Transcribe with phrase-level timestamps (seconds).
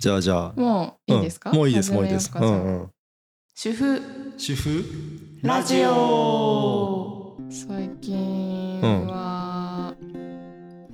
[0.00, 0.58] じゃあじゃあ。
[0.58, 1.56] もういいですか、うん。
[1.56, 2.32] もういいですもういいです。
[2.34, 2.90] うんうん。
[3.54, 4.00] 主婦。
[4.38, 4.82] 主婦？
[5.42, 7.36] ラジオ。
[7.50, 9.94] 最近は、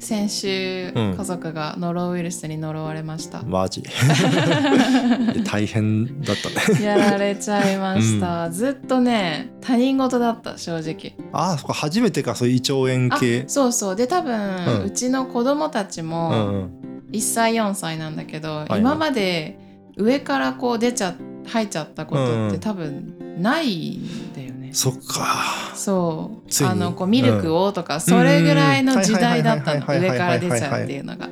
[0.01, 1.15] 先週、うん。
[1.17, 3.85] 家族がノロウイルスに呪われました、マジ。
[5.49, 6.85] 大変だったね。
[6.85, 11.15] やられちゃいました、ずっとね他人事だった正直。
[11.33, 11.75] ああそっか。
[11.75, 13.97] 初めてかそういう胃腸炎あ系そうそう。
[13.97, 18.81] で多分、ううんちの子供たちうんもうん1歳4歳なんだけど、いはい。
[18.81, 19.59] 今まで
[19.97, 21.15] 上からこう出ちゃ
[21.47, 22.61] 入っちゃったことってうん。
[22.61, 25.73] 多分ないんだよね、そっか。
[25.75, 26.65] そう。
[26.65, 31.29] あのこうミルクをとか、それぐらいの時代だったのうん上から出ちゃうっていうのが。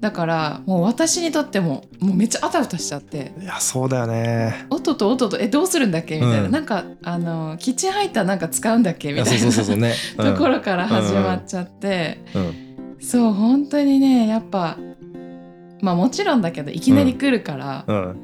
[0.00, 3.32] だからもう私にとってももうめっちゃあたふたしちゃって。
[3.38, 4.66] いやそうだよね。
[4.70, 6.16] おっとっとおっとえどうするんだっけ？
[6.16, 6.50] みたいな、うん。
[6.50, 9.12] なんかあのキッチンハイターなんか使うんだっけ？
[9.12, 10.24] みたいな。
[10.32, 12.96] ところから始まっちゃって、うん。
[12.98, 14.78] そう本当にねやっぱ
[15.82, 18.16] まあもちろんだけどいきなり来るから、うん。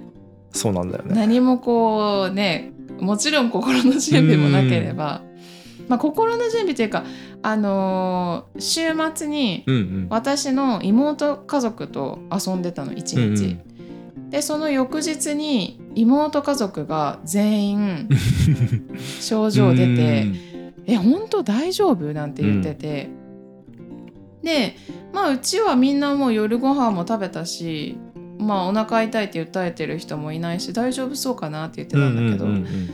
[0.52, 1.14] そうなんだよね。
[1.14, 5.22] 何もこうねもちろん心の準備もなければ、
[5.88, 7.04] まあ、心の準備というか、
[7.42, 8.80] あのー週
[9.14, 10.06] 末にうんうん。
[10.10, 13.60] 私の妹家族と遊んでたの一日、うん
[14.30, 18.08] でその翌日に妹家族が全員
[19.20, 20.26] 症状出て
[20.84, 23.08] 「え本当大丈夫?」なんて言ってて、
[24.46, 24.76] で
[25.12, 27.98] まあうちはみんなもう夜ご飯も食べたし
[28.38, 32.90] まあお腹痛いって訴えてる人もいないし大丈夫そうかなって言ってたんだけど、うんうんうん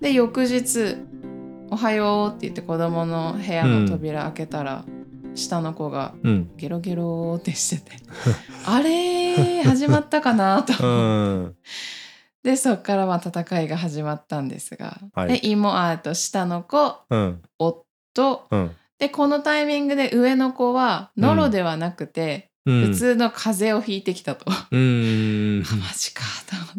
[0.00, 0.96] で翌日
[1.68, 4.86] 「おはよう」って言って子供の部屋の扉開けたら、
[5.34, 7.92] 下の子がうんゲロゲロってしてて。
[8.64, 10.72] あれー始まったかなと。
[10.72, 12.52] う思ってん。
[12.52, 15.38] でそっからまあ戦いが始まったんですが、はい。
[15.38, 17.42] で妹あと下の子うん。
[17.58, 18.70] 夫うん
[19.00, 22.86] でこのタイミングで上の子はノロではなくて、うん。
[22.88, 25.64] 普通の風邪をひいてきたと、うん。
[25.66, 26.74] あマジかと思っ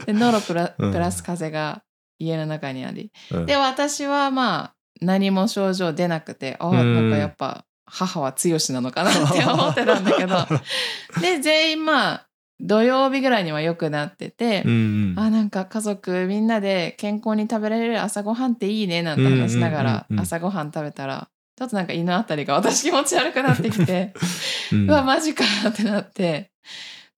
[0.00, 0.06] て。
[0.06, 0.92] でノロプラ うん。
[0.92, 1.82] プラス風邪が
[2.18, 3.46] 家の中にあり、うん。
[3.46, 6.94] で私はまあ何も症状出なくてあうん。
[6.94, 10.36] なんかやっぱ母は強しなのかなって思ってたんだけど。
[11.20, 12.26] で全員まあ
[12.60, 24.12] 土曜日ぐらいには良くなってて、うんあなんか家族みんなで健康に食べられる朝ごはんっていいねなんて話しながら朝ごはん食べたらちょっとなんか胃のあたりが私気持ち悪くなってきて
[24.72, 24.90] うん。
[24.90, 26.50] うわマジかってなって。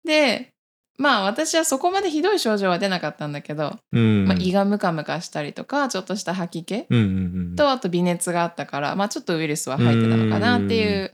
[0.05, 0.53] で
[0.99, 4.25] まあ私はそこまでひどい症状は出なかったんだけど、うん。
[4.27, 11.13] まあ、胃がムカムカしたりとかちょっとした吐き気うんうんうんとあと微熱があったから、まあ、ちょっとウイルスは入ってたのかなっていう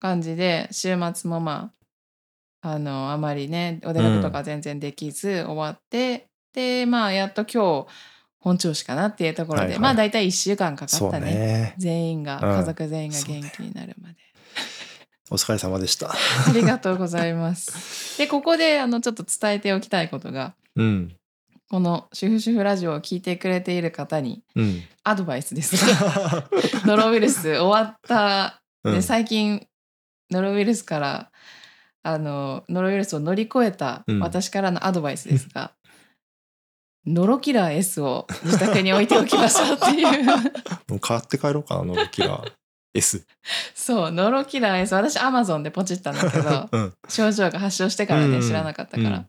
[0.00, 1.70] 感じで週末もま
[2.62, 7.86] ああのあまりねお出かけとか全然できず終わって、でまあやっと今日
[8.46, 9.80] 本調子かなっていうところで、はいはい。
[9.80, 11.34] まあ大体1週間かかったね。
[11.34, 11.74] ね。
[11.78, 12.56] 全員が、うん。
[12.58, 14.14] 家族全員が元気になるまで。
[15.32, 16.12] お疲れ様でした。
[16.48, 18.16] ありがとうございます。
[18.18, 21.16] でここであのちょっと伝えておきたいことがうん。
[21.68, 24.82] この「主婦主婦ラジオ」を聞いてくれている方にうん。
[25.02, 26.48] アドバイスですが
[26.86, 28.62] ノロウイルス終わった。
[28.84, 29.02] でうん。
[29.02, 29.66] 最近
[30.30, 31.32] ノロウイルスから
[32.04, 34.20] あのノロウイルスを乗り越えたうん。
[34.20, 35.72] 私からのアドバイスですが、
[37.06, 40.26] ノロキラー S を自宅に置いておきましょうっていう。
[40.88, 42.52] もう買って帰ろうかなノロキラー。
[42.94, 43.26] S
[43.74, 46.94] そうノロキラー S 私アマゾンでポチったんだけど うん。
[47.08, 48.42] 症状が発症してからねうん。
[48.42, 49.26] 知らなかったから、うん。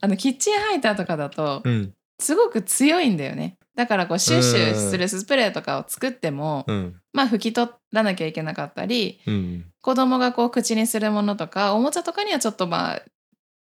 [0.00, 1.92] あのキッチンハイターとかだとうん。
[2.20, 3.56] すごく強いんだよね。
[3.74, 6.96] だからこうシュッシュするスプレーとかを作っても、うん。
[7.12, 9.64] まあ拭き取らなきゃいけなかったりうん。
[9.80, 13.02] 子供がこう口にするものとかおもちゃとかにはちょっとまあ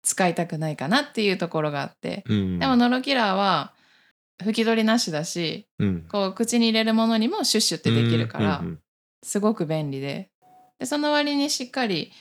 [0.03, 2.59] 使いたくないかなっていうところがあって、うん。
[2.59, 3.73] でもノロキラーは
[4.43, 6.03] 拭き取りなしだしうん。
[6.09, 8.79] こう口に入れるものにもシュッシュってできるから、うん
[9.23, 10.31] すごく便利で。
[10.79, 12.13] でその割にしっかり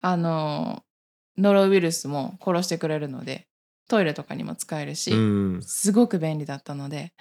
[0.00, 0.82] あの
[1.36, 3.48] ノロウイルスも殺してくれるので
[3.88, 5.16] トイレとかにも使えるし、う
[5.58, 5.62] ん。
[5.62, 7.12] すごく便利だったので。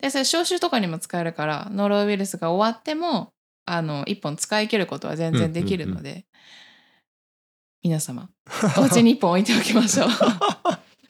[0.00, 3.32] でそれ消臭とかにも使えるからノロウイルスが終わっても
[3.64, 6.24] あの1本使い切ることは全然できるので、
[7.86, 8.28] 皆様
[8.76, 10.08] お家に1本置いておきましょう。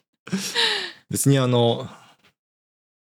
[1.08, 1.88] 別にあの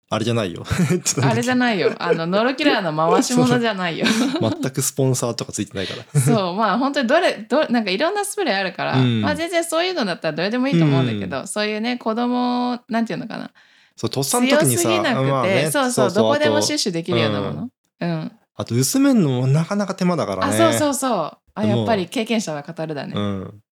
[0.10, 0.64] あれじゃないよ。
[1.22, 1.94] あれじゃないよ。
[2.00, 4.06] あのノロキラーの回し物じゃないよ。
[4.40, 6.22] 全くスポンサーとかついてないから。
[6.22, 9.22] そうまあ本当にどれどなんかいろんなスプレーあるから、うん。
[9.22, 13.52] まあ全然そういうのだったらどれでもいいと思うんだけど、そういうね子供なんていうのかな。
[13.98, 17.70] そうとっさの時強にさすぎなくて、まあねそうそうどこでもシュッあシュできるようなもの。
[18.00, 20.54] うん、とあと薄めんのもなかなか手間だからね。
[20.54, 21.38] あそうそうそう。
[21.58, 23.62] あやっぱり経験者は語るだね、うん。
[23.66, 23.67] い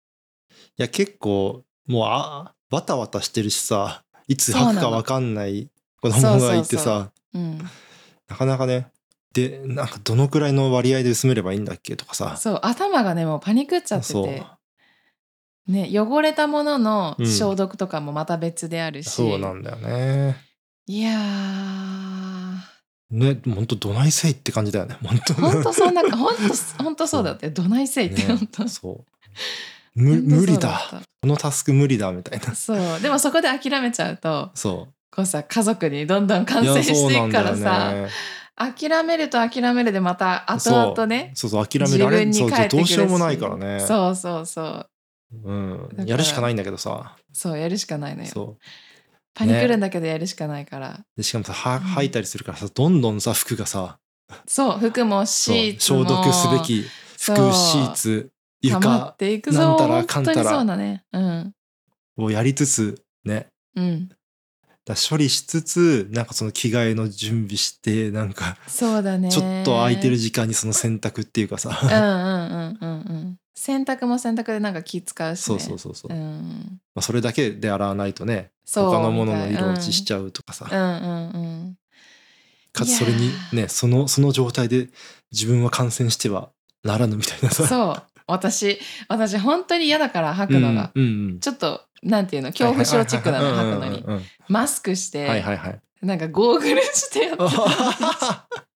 [0.77, 5.69] や結構もうあわたわたしてるしさいつ吐くかわかんない
[6.01, 7.59] 子供がいてさうん、
[8.27, 8.87] なかなかね
[9.33, 12.35] でなんかどのくらいの割合で薄めればいいんだっけとかさ。
[12.37, 14.43] そう頭がねもうパニクっちゃってて。
[15.67, 17.25] ね汚れたもののうん。
[17.25, 20.35] 消毒とかもまた別であるし、そうなんだよね。
[20.87, 22.61] いやー。
[23.11, 24.97] ね、本当どないせいって感じだよね。
[25.03, 27.49] 本当ほんとそんなほんとほんとそうだって。
[27.49, 28.67] どないせいってねほんと。
[28.67, 29.05] そう。
[29.95, 31.01] 無理だ。
[31.21, 32.55] このタスク無理だみたいな。
[32.55, 36.45] そうでもそこで諦めちゃうとそこうさ家族にどんどんう。
[36.45, 37.93] 感染していくからさ、
[38.55, 43.79] 諦めると諦めるでまた後々ねそうそう、諦め自られ分にそう返ってくるしどうしようもないからね。
[43.81, 44.87] そうそうそう
[45.43, 46.05] うんら。
[46.05, 47.15] やるしかないんだけどさ。
[47.33, 48.57] そうやるしかないのよそ
[49.33, 51.05] パニクるんだけどやるしかないから、う。
[51.15, 53.97] でしかもさ、はうん吐いたりするからさ、どんどんさ、服がさ、
[54.45, 56.85] そう服もシーツも消毒すべき
[57.17, 58.29] 服、シーツ、溜
[58.63, 59.59] ま床っていくぞ。
[59.59, 60.35] なんたらかんたら。
[60.35, 61.03] 本当にそうだね。
[61.13, 61.53] うん。
[62.17, 63.47] をやりつつ、ね。
[63.75, 64.09] うん。
[64.85, 69.29] だ処理しつつ、なんかその着替えの準備して、なんか、そうだね。
[69.29, 71.79] ちょっと空いてる時間にその洗濯っていうかさ。
[71.81, 75.43] うんうんうんうんうん洗濯も洗濯でなんか気使うしね。
[75.43, 76.13] そうそうそうそう。
[76.13, 76.79] うん。
[76.95, 80.67] まあ、それだけで洗わないとね、そう他のものの色落ちしゃちゃうとかさ。
[80.71, 81.77] うんうんうん。
[82.73, 84.89] かつそれにねそのその状態で
[85.31, 86.49] 自分は感染しては
[86.83, 87.67] ならぬみたいなさ。
[87.67, 91.39] そう私私本当に嫌だから吐くのが、うんうんうん。
[91.39, 94.05] ちょっとなんていうの恐怖症チックなの吐くのに。
[94.47, 95.79] マスクして、はいはいはい。
[96.01, 97.43] なんかゴーグルしてやって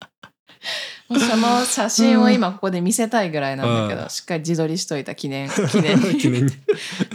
[1.07, 4.09] その写真を今ここで見せたいぐらいなんだけど、うん。
[4.09, 5.49] しっかり自撮りしといた記念。
[5.69, 6.17] 記念に。
[6.17, 6.51] 記念に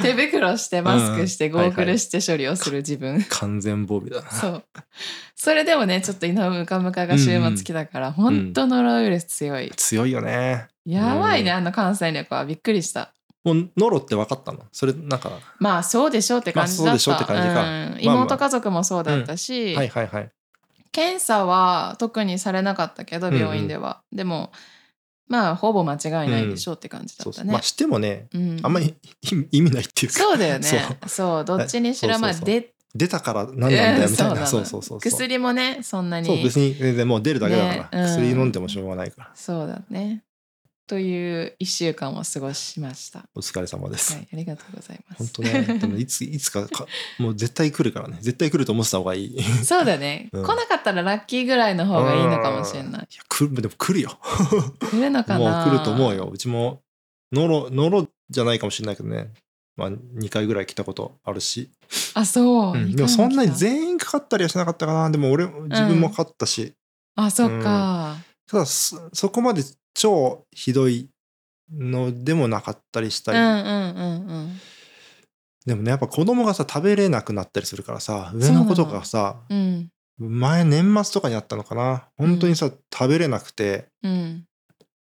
[0.01, 4.31] 手袋してマスクしてうんゴーグルして処理をする自分、完全防備だな。
[4.31, 4.65] そう。
[5.35, 10.69] それでもねちょっと今ムカムカが週末来たから、本当ノロウイルス強い、強いよね。
[10.87, 11.57] やばいね、うん。
[11.57, 12.45] あの感染力は。
[12.45, 13.13] びっくりした。
[13.43, 14.61] もうノロって分かったの？
[14.71, 15.33] それなんか。
[15.59, 17.49] まあそうでしょうって感じだった、まあそうでしょうって感じか。
[17.49, 17.57] うん。
[17.57, 20.31] まあ妹家族もそうだったし、はいはいはい
[21.01, 24.53] 検査は特にされなかったけど病院では、でも
[25.29, 28.61] まあほぼ間違いないでしょうって感じだったね、そうそうまあしてもねうん。
[28.63, 30.19] あんまり意意味ないっていうか。
[30.19, 30.69] そうだよね。
[31.07, 31.45] そう。
[31.47, 34.41] どっちにしろまあで出たから何なんだよみたいな。
[34.41, 36.27] うんそうそうそうそう薬もねそんなに。
[36.27, 38.15] そう別に全然もう出るだけだから、ねうん。
[38.15, 39.31] 薬飲んでもしょうがないから。
[39.35, 40.23] そうだね
[40.91, 43.23] という1週間を過ごしました。
[43.37, 45.19] お疲れ様です、はいありがとうございます。
[45.19, 45.79] 本当ね。
[45.79, 46.85] でもいつ いつかか
[47.21, 48.19] もう絶対来るからね。
[48.21, 49.37] 絶対来ると思ってた方がいい。
[49.37, 50.43] いそうだね、うん。
[50.43, 53.03] 来なかったらラッキーぐらいの方がいいのかもしれない。
[53.03, 54.19] や来るでも来るよ。
[54.81, 56.25] 来るのかもうな来ると思うよ。
[56.25, 56.83] うちも
[57.31, 59.33] ノロノロじゃないかもしれないけどね。
[59.77, 61.71] まあ2回ぐらい来たことあるし、
[62.15, 62.97] あそう、うん。
[62.97, 65.09] でもそんなに全員かかったりはしなかったかな。
[65.09, 66.73] でも俺自分もかかったし、
[67.15, 68.17] あそっか、
[68.49, 69.63] ただそそこまで
[69.95, 71.09] 超ひどい
[71.73, 74.61] のでもなかったりしたり、うんうんうんうん。
[75.67, 79.89] でもねやっぱ子供がさ食べれなくなったりするからさ上の子とかがさうん。
[80.21, 82.09] 前年末とかにあったのかな。
[82.19, 83.87] 本当にさ、食べれなくて。
[84.03, 84.45] うん。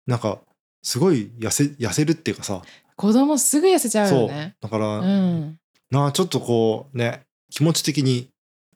[0.05, 0.39] なんか
[0.83, 2.61] すごい痩せ痩せるっていうかさ。
[2.97, 4.55] 子供すぐ痩せちゃうよね。
[4.59, 5.57] だから、うん。
[5.89, 8.29] なあちょっとこうね気持ち的に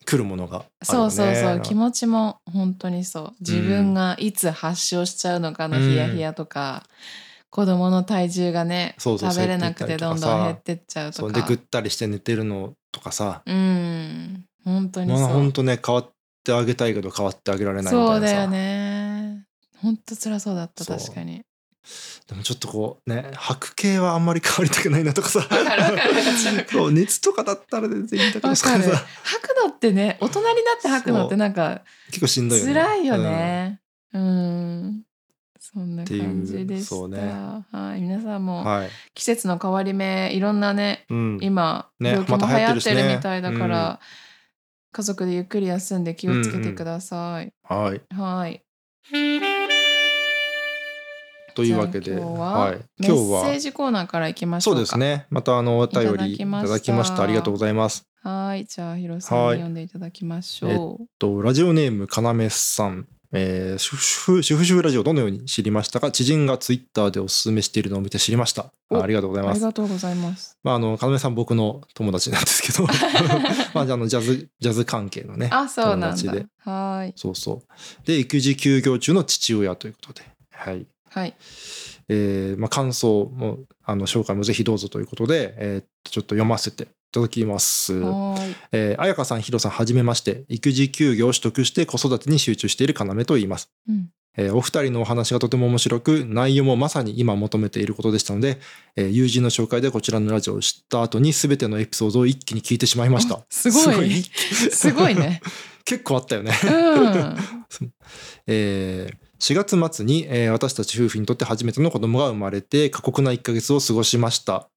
[0.10, 0.72] 来るものがあるよね。
[0.84, 1.62] そうそうそう。
[1.62, 3.34] 気持ちも本当にそう。
[3.42, 6.84] 自分がいつ発症しちゃうのかのヒヤヒヤとか、
[7.50, 11.34] 子供の体重がね食べれなくてどんどん減ってっちゃうとか。
[11.34, 13.44] でぐったりして寝てるのとかさ。
[13.46, 14.46] うん。
[14.66, 16.10] 本当にそう、まあ本当ね変わっ
[16.44, 19.46] てあげたいけど変わってあげられないみたいなさそうだよね
[19.78, 21.42] 本当辛そうだった確かに
[22.30, 25.42] でもちょっとこうね吐く系はあんまり変わりたくないなとかさ。
[26.68, 28.88] そう熱とかだったら全然いいんだけどさ吐く
[29.66, 32.74] のってね大人になって吐くのってなんか結構しんどいよね。
[32.74, 33.82] 辛いよね。
[34.14, 35.02] うん、
[35.60, 37.18] そんな感じでした、ね。
[37.72, 38.02] はい。
[38.02, 44.00] 皆さんうんもはい、季節の変わり目いろんなねうん、今、ね病気も流行ってるみたいだから、
[44.92, 48.02] 家族でゆっくり休んで気をつけてください、はい。
[48.16, 48.64] はい
[51.60, 54.76] というわけでは、はい、メ今日はッセージコーナーからいきましょか。
[54.76, 55.26] そううですね。
[55.30, 57.24] またあのお便りいただきました。
[57.24, 58.06] ありがとうございます。
[58.24, 58.66] はい。
[58.66, 63.08] じゃあヒロさん読んでいただきましょう、とラジオネームかなめさん。
[63.32, 66.12] えー、主婦主婦主婦ラジオどのように知りましたか？
[66.12, 68.72] 知人がツイッターでおすすめしているのを見て知りました。
[68.90, 69.60] おあありがとうございあます。
[69.60, 70.58] りがとうございます。
[70.64, 72.88] まああのかなめさん僕の友達なんですけど。
[73.76, 76.08] まあじゃああのジャズジャズ関係のねあそうなんだ。
[76.08, 76.46] 友達で。
[76.66, 77.14] はい。
[77.16, 78.08] そうそう。
[78.08, 80.24] で育児休業中の父親ということで。
[80.52, 81.36] はいはい
[82.08, 87.94] えーまあ、感想もあの紹介もぜひどうぞということで、えーちょっと読ませていただきます。
[88.72, 90.46] えー、彩香さん、ひろさん、はじめまして。
[90.48, 93.70] 育児休業を取得して子育てに集中している要と言います。
[93.88, 98.60] うんえーお二人のお話がとても面白く、内容もまさに今求めていることでしたので、
[98.96, 103.46] えー友人の紹介でこちらのラジオを知った後に全てのエピソードを一気に聞いてしまいました あ。
[103.50, 105.42] すごいすごいね
[105.86, 106.54] 結構あったよね。
[106.64, 107.94] うん
[108.48, 114.70] えー4月末に、えー私たち夫婦にとって初めての子供が生まれて過酷な1ヶ月を過ごしました。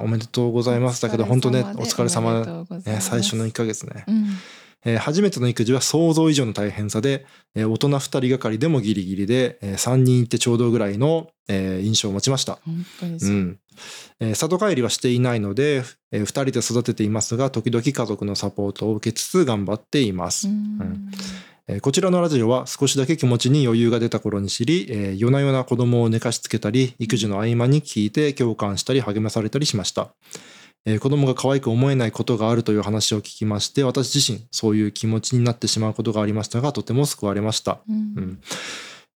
[0.00, 4.26] おめでとうございますだけど本当ねお疲れお様ね、最初の1ヶ月ね、うん。
[4.86, 12.58] えー初めての育児は想像以上の大変さで、えー大人2人がかりでもギリギリで、え3人いてちょうどぐらいの、えー印象を持ちました。
[12.64, 13.58] 本当にそう、うん。
[14.20, 21.10] えー里帰りはしていないので、え2人で育てていますが時々家族のサポートを受けつつ頑張っています、うん
[21.66, 30.14] えーこちらのラジオは少しだけ気持ちに余裕が出た頃に知り、えー夜な夜な子供を寝かしつけたり育児の合間に聞いて共感したり励まされたりしました、
[30.84, 37.80] えー子供が可愛く思えないことがあるという話を聞きまして私自身そういう気持ちになってしまうことがありましたがとても救われました。
[37.88, 37.96] うん。
[38.16, 38.40] うん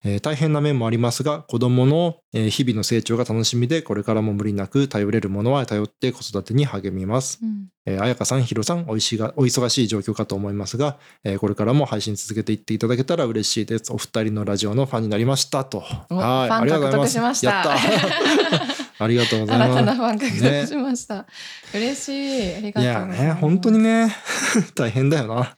[0.03, 7.39] えー大変な面もありますが子どものえー日々の成長が楽しみでこれからも無理なく頼れるものは頼って子育てに励みます。
[7.41, 13.91] うんえー、彩香さん、ひろさんおいしがお忙しい状況かと思いますが、えーこれからも配信続けていっていただけたら嬉しいです。
[13.91, 15.83] お二人のラジオのファンになりましたと。
[16.09, 17.09] おはい、ありがとうございます。
[17.09, 18.79] 獲得しましたやった。
[19.03, 21.25] ありがとうござい新たなまファン獲得しました、
[21.73, 22.71] 嬉しいありす。
[22.73, 24.15] がいやとうございますね、本当にね、
[24.75, 25.55] 大変だよな。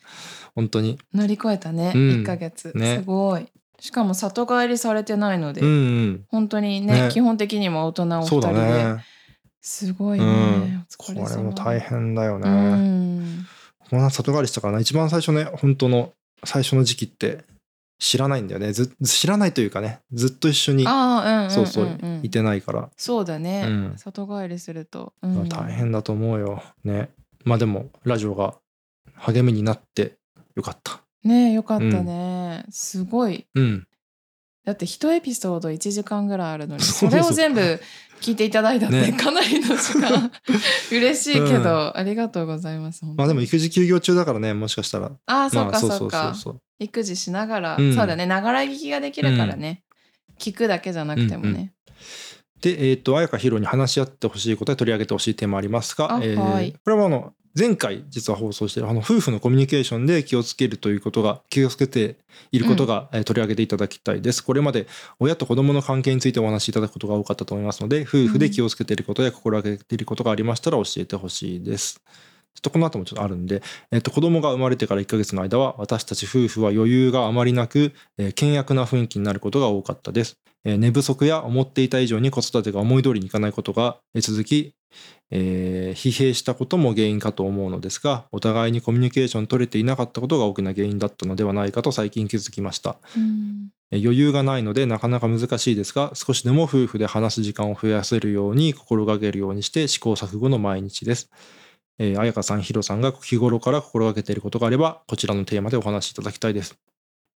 [0.54, 1.00] 本当に。
[1.14, 3.48] 乗り越えたね、うん1ヶ月、ねすごい
[3.82, 6.26] しかも里帰りされてないので、うんうん。
[6.30, 7.10] 本当にねね。
[7.12, 9.06] 基本的にも大人お二人で、ね。
[9.60, 10.86] すごいね、うん。
[11.00, 12.48] おこれも大変だよね。
[12.48, 13.46] うん。
[13.90, 17.44] この里帰りしたからな一番最初ね本当の最初の時期って
[17.98, 18.72] 知らないんだよね。
[18.72, 23.94] ず知らないというかねずっと一緒にうん、うん、そうそういてないから、そうだね、うん。
[23.98, 25.50] 里帰りすると、うん。
[25.50, 26.62] 大変だと思うよ。
[26.84, 27.10] ね。
[27.46, 28.56] まあでもラジオが
[29.16, 30.18] 励みになって
[30.56, 33.46] よかったねよかったね、すごい。
[33.56, 33.88] うん。
[34.64, 37.82] だって一エピソード1時間ぐらいあるのにそ そうれそうを全部
[38.22, 39.14] 聞いていただいたってね。
[39.14, 40.32] かなりの時間。
[40.92, 41.98] 嬉しいけど、うん。
[41.98, 45.12] ありがとうございますまあでもに育児休業中だからねもしかしたら。
[45.26, 47.96] ああそうかまあそうかそう育児しながら、うん。
[47.96, 49.84] そうだねながら聞きができるからね、
[50.40, 51.74] 聞くだけじゃなくてもね、
[52.62, 56.74] でえっ、と彩香ひろに話し合ってほしいことや取り上げてほしいテーマありますが、あえーはい。
[56.74, 62.16] これはあの前回実は放送しているあの夫婦のコミュニケーションで気をつけるということが気をつけて
[62.52, 64.44] いることが、えー取り上げていただきたいです。
[64.44, 64.88] これまで
[65.20, 72.02] 親と子供の関係についてお話しいただくことが多かったと思いますので夫婦で気をつけていることや心がけていることがありましたら教えてほしいです
[72.54, 80.38] ちょっとこの後もちょっとあるんで、えっと、子供が生まれてから1ヶ月の間は私たち夫婦は余裕があまりなく、えー険悪な雰囲気になることが多かったです。
[80.66, 84.76] えー寝不足や思っていた以上に子育てが思い通りにいかないことがえー続き、
[85.30, 92.98] えー疲弊したことも原因かと思うのですがお互いにコミュニケーション取れていなかったことが大きな原因だったのではないかと最近気づきました。
[93.94, 101.30] 余裕がないのでなかなか難しいですが少しでも夫婦で話す時間を増やせるように心がけるようにして試行錯誤の毎日です
[102.02, 106.76] えー彩香さん、ヒロさんが日頃から心がけていることがあれば、こちらのテーマでお話しいただきたいです。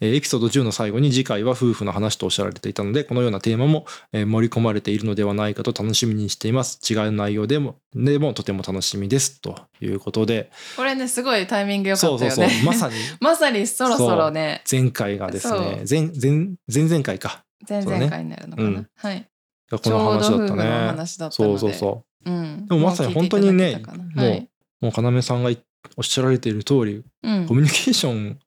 [0.00, 6.78] えーエピソード10の最後に次回は夫婦の話とおっしゃられていたので、このようなテーマもえー盛り込まれているのではないかと楽しみにしています。
[6.88, 9.40] 違う内容でも、でもとても楽しみです。
[9.40, 12.54] ということで、これねすごいタイミング良かそうそうったよね。
[12.54, 12.94] そう、まさに。
[13.20, 14.62] まさにそろそろね。
[14.70, 17.44] 前回がですね、前、前、前々回か。
[17.68, 18.88] 前々回になるのかな、うん。
[18.94, 19.26] はい。
[19.70, 20.62] この話だったね。
[20.62, 21.58] 話だったので。
[21.58, 22.12] そうそうそう。
[22.24, 23.82] うん、でもまさに本当にね
[24.14, 24.48] もう
[24.82, 25.50] もう要さんが
[25.96, 27.46] おっしゃられている通り、うん。
[27.46, 28.38] コミュニケーション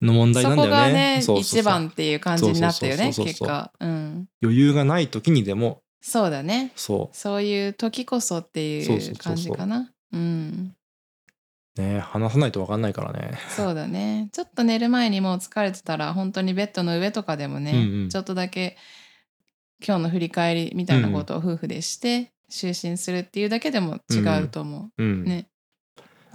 [0.00, 0.76] の問題そなんだよね。
[0.76, 1.60] こがねそうそうそう。
[1.60, 5.82] 一番っていう感じになったよねそうそうそうそう結果、うん、余裕がない時にでも。
[6.00, 6.72] そうだね。
[6.76, 9.24] そそういう時こそっていうそうそうそうそう。
[9.24, 9.92] 感じかな。
[10.12, 10.74] うん。
[11.78, 13.38] うね話さないと分かんないからね。
[13.48, 14.28] そうだね。
[14.32, 18.08] ちょっと寝る前にもう疲れてたら本当にベッドの上とかでもね、うんうん。
[18.08, 18.76] ちょっとだけ
[19.84, 25.02] 今日の振り返りみたいなことを夫婦でして、就寝するっていうだけでも違うと思う。
[25.02, 25.22] ん。
[25.22, 25.48] う、ね、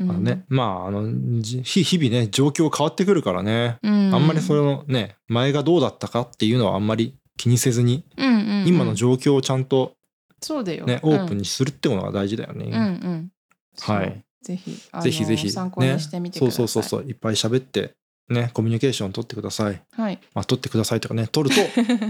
[0.10, 8.68] あのね、まああのじ日日々ね状況変わってくるからね、うん、あんまりそれのね前がどうだったかっていうのはあんまり気にせずに、うんうんうん。
[8.68, 9.94] 今の状況をちゃんと
[10.42, 12.66] そうだよ、ね、オープンにするってことが大事だよね。
[12.66, 12.80] うん、うん。
[12.80, 12.82] う。
[13.16, 13.32] ん
[13.80, 14.24] はい。
[14.44, 17.10] ぜひぜひぜひ参考にしてみてください、そうそうそうそう。
[17.10, 17.94] いっぱい喋って
[18.32, 19.82] ねコミュニケーション取ってください。
[19.92, 20.20] はい。
[20.34, 21.62] まあ取ってくださいとかね取ると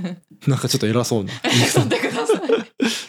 [0.49, 1.33] なんかちょっと偉そうな。
[1.73, 2.41] 取ってください。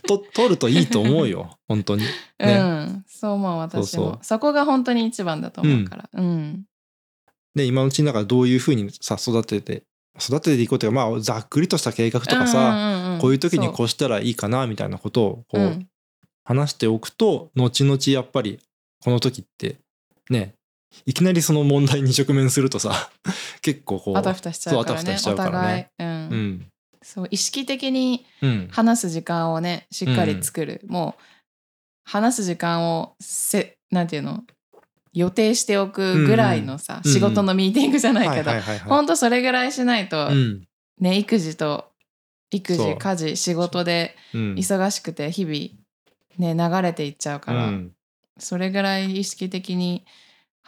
[0.07, 2.05] と取るといいと思うよ本当に。
[2.05, 3.05] うねん。
[3.07, 4.19] そう思う私も。
[4.23, 6.11] そこが本当に一番だと思うから。
[6.13, 6.65] うん、
[7.55, 9.85] で今のうちにだからどういうふうにさ育てて
[10.21, 13.89] 育てていこうというかまあざっくりとした計画とかさ、こういう時にこう。
[13.89, 15.89] したらいいかなみたいなことをこう、うん。
[16.45, 18.59] 話しておくと後々やっぱり
[19.03, 19.77] この時って
[20.31, 20.55] ね
[21.07, 23.11] いきなりその問題に直面するとさ
[23.63, 25.77] 結構こうあたふたしちゃうからねお互い。
[25.77, 26.07] ね、うん。
[26.07, 26.67] うん。
[27.03, 28.69] そう意識的にうん。
[28.71, 31.23] 話す時間をねしっかり作る、もう
[32.05, 34.45] 話す時間をせなんていうの？
[35.13, 38.51] 予定しておくぐらいのさ、うんうん仕事のミーティングじゃないけど、
[38.89, 40.67] ほんとそれぐらいしないと、うん。
[41.01, 41.91] ね育児と
[42.51, 44.55] 育児家事仕事でうん。
[44.55, 47.93] 忙しくて日々ね流れていっちゃうから、うん。
[48.39, 50.05] それぐらい意識的に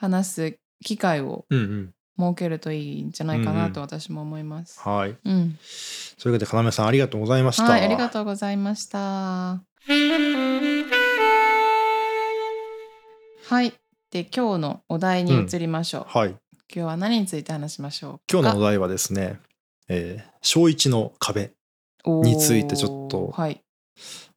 [0.04, 1.94] 話す機会をうんうん。
[2.16, 3.72] 設けるといいんじゃないかうんうなん。
[3.72, 4.78] と私も思います。
[4.80, 5.16] はい。
[5.24, 5.58] うん、
[6.16, 7.64] それで要さんありがとうございました。
[7.64, 8.98] はい、ありがとうございました。
[13.46, 13.72] はい、
[14.12, 16.18] で今日のお題に移りましょう。
[16.18, 16.28] はい。
[16.28, 18.24] 今日は何について話しましょうか？
[18.30, 19.40] 今日のお題はですね、
[19.88, 21.50] えー小一の壁
[22.06, 23.60] についてちょっとはい、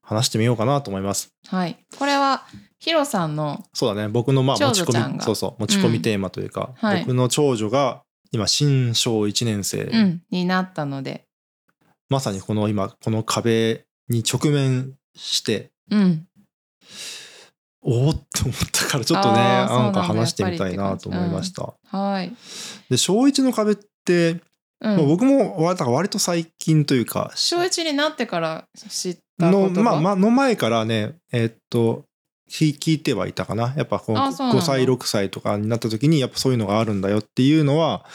[0.08, 1.34] 話してみようかなと思います。
[1.48, 2.46] はい、これは
[2.80, 4.08] ヒロさんのそうだね。
[4.08, 7.02] 僕のまあ持ち込みそうそう持ち込みテーマというか、はい。
[7.02, 11.26] 僕の長女が今新小1年生、うんになったので、
[12.08, 16.26] まさにこの今この壁に直面してうん、
[17.82, 19.80] おおって思ったからちょっとねなんだ。
[19.80, 21.74] なんか話してみたいなと思いました。
[21.86, 22.34] はい、
[22.90, 24.40] で小1の壁って、
[24.82, 24.98] うん。
[24.98, 32.06] まあ僕も割と最近というか小一になってから知ったの,、まあまあの前からねえーっと
[32.50, 33.74] 聞聞いてはいたかな。
[33.76, 34.62] やっぱこうあそうなんだ。
[34.62, 38.06] 5歳6歳とかになった時にやっぱそういうのがあるんだよっていうのは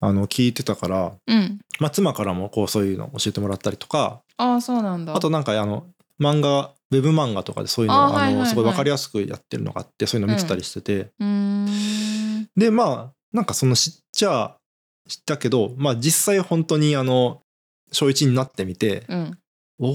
[0.00, 5.14] あの聞いてたから、うん、まあ、妻からもこうそういうの教えてもらったりとかああそうなんだ。
[5.14, 5.86] あとなんかあの
[6.20, 8.42] 漫画ウェブ漫画とかでそういうのああはいはいはい。
[8.42, 14.56] のすごい分かりやすくやってるのがあってそういうの見てたりしてて、うーん、でまあなんかその知っちゃ
[15.08, 17.42] 知ったけどまあ実際本当にあの
[17.90, 19.38] 小1になってみて、うん、
[19.78, 19.88] お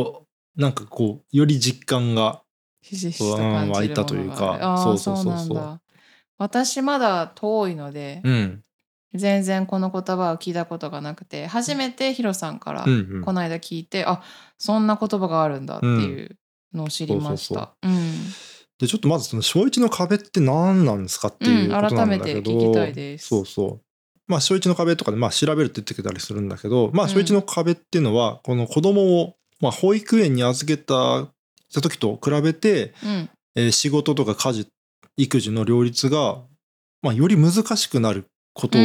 [0.00, 2.42] おなんかこうより実感が
[2.82, 5.80] ひしひしと感湧いたというかそうそうそうそう。
[6.38, 8.64] 私まだ遠いので、うん。
[9.14, 13.22] 全然この言葉を聞いたことがなくて初めてヒロさんからうんうん。
[13.22, 14.22] この間聞いて、あ
[14.58, 16.36] そんな言葉があるんだっていう
[16.74, 17.74] のを知りました。
[17.82, 18.24] うん。
[18.78, 23.28] でちょっとまずその小1の壁って何なんですかっていううんことなんだけど、改めて聞きたいです。
[23.28, 23.80] そうそう
[24.26, 31.28] まあ小1の壁とかでまあ調べるって言ってきたりするんだけどまあ小1の壁っていうのはこの子供をまあ保育園に預けた
[31.72, 33.30] た時と比べて、うん。
[33.54, 34.68] えー仕事とか家事
[35.16, 36.38] 育児の両立が、
[37.02, 38.84] まあ、より難しくなることをあ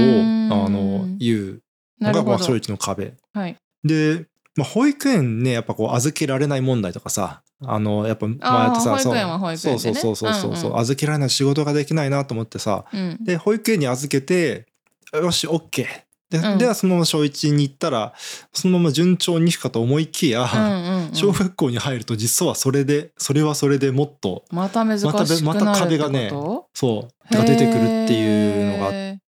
[0.69, 1.62] の言う。
[2.02, 2.54] のがまあ小。
[2.54, 3.13] 1の壁。
[3.34, 9.58] はい、で、まあ、保育園ねやっぱこう預けられない問題とかさあのやっぱ前あーってさそう。
[9.58, 9.73] そ
[10.12, 12.86] うそうそうそう、預けられない仕事ができないなと思ってさ。
[12.93, 14.66] うん、で保育園に預けて
[15.13, 15.86] よし OK
[16.30, 16.58] で,、うん。
[16.58, 18.13] ではそのまま小1に行ったら
[18.54, 21.15] そのまま順調にいくかと思いきや、うんうんうん。
[21.15, 26.30] 小学校に入ると実はそれでそれはそれでもっとまた難しくなるってまた壁がね
[26.74, 28.93] そうが出てくるっていうのがあっ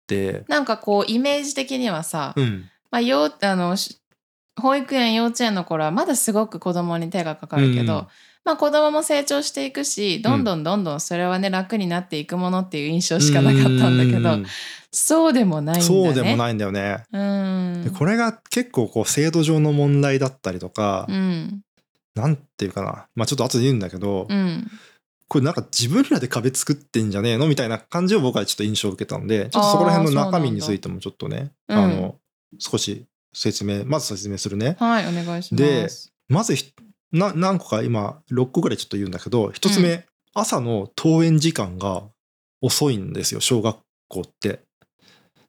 [0.08, 0.44] て。
[0.48, 2.70] なんかこうイメージ的にはさ、うん。
[2.92, 3.98] まあ、よあのし
[4.60, 8.08] 保育園幼稚園の頃はまだすごく子供に手がかかるけど、うん。
[8.46, 14.46] まあ、子供も成長していくしどんどんどんどんそれはね楽になっていくものっていう印象しかなかったんだけどうん
[14.92, 15.86] そうでもないんだね。
[15.86, 17.04] そうでもないんだよね。
[17.12, 21.62] うんでこれが結構こう制度上の問題だったりとか、うん
[22.16, 24.68] なんていうかなまあちょっと後で言うんだけど、うん
[25.30, 32.16] これなんか自分らで壁作ってんじゃねえのみたいな感じを僕はちょっと印象を受けたのでちょっとそこら辺の中身についてもちょっとねあの
[32.58, 34.76] 少し説明まず説明するね。
[34.80, 35.58] はいお願いしま。
[35.60, 36.74] ですまずひ
[37.12, 42.04] な何個か今6個ぐらいちょっと言うんだけど一つ目、う朝の登園時間が
[42.62, 44.62] 遅いんですよ小学校って。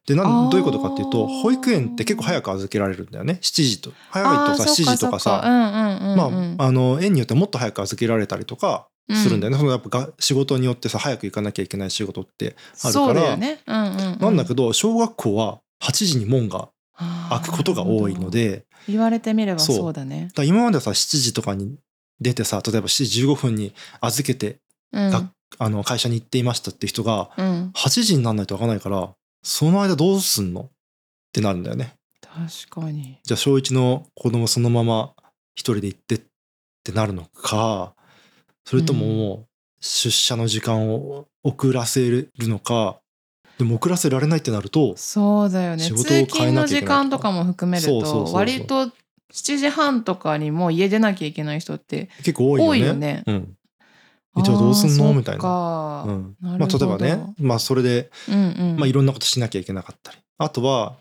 [0.07, 3.39] でなんどういうことかっていうと保育園って結構早く預けられるんだよね。
[3.41, 6.23] 7時と早いとさあーそっ7時とかさま
[6.63, 13.13] あ、あの園によってはもっと早く預けられたりとかするんだよね、そのやっぱが仕事によってさ早く行かなきゃいけない仕事ってあるから。
[13.13, 13.59] だよね。
[13.67, 14.19] うんうんうん。
[14.19, 16.69] なんだけど小学校は8時に門が
[17.29, 19.93] 開くことが多いので言われてみればそう。
[19.93, 20.29] だね。
[20.33, 21.77] だ今まではさ7時とかに
[22.19, 24.57] 出てさ例えば7時15分に預けて
[24.93, 25.09] うん。
[25.11, 30.61] があの会社に行っていましたっていう人がうん、8時にならないと開かないからその間どうすんの？
[30.61, 30.69] っ
[31.33, 31.95] てなるんだよね。
[32.21, 33.19] 確かに。
[33.23, 35.13] じゃあ小1の子供そのまま
[35.55, 36.21] 一人で行ってっ
[36.83, 37.93] てなるのか
[38.65, 39.47] それとももう
[39.81, 42.99] 出社の時間を遅らせるのか
[43.57, 45.83] でも遅らせられないってなるとそうだよね。
[45.83, 52.71] 仕事を通変え勤のなきゃいけないとか時間とかも含めると割と7時半とかにもう家出なきゃいけない人って結構多いよね。
[52.71, 53.57] 多いよねうん、
[54.37, 55.13] えじゃあどうすんの？
[55.13, 56.03] みたいな。
[56.07, 56.35] うん。
[56.41, 58.77] なるまあ、例えばね、まあ、それで、うんうん。
[58.77, 60.17] まあ、いろんなことしなきゃいけなかったり。
[60.37, 60.95] あとは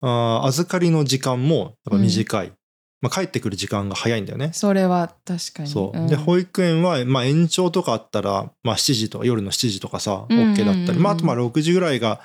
[0.00, 2.52] あー預かりの時間もやっぱ短い、
[3.00, 4.50] まあ、帰ってくる時間が早いんだよね。
[4.52, 5.68] それは確かに。
[5.68, 6.06] そう、ん。
[6.06, 12.20] で保育園は、まあ、延長とかあったら、まあ、7時とか夜の7時とかさうんうんうん OK だったり、まあ、あとまあ6時ぐらいが、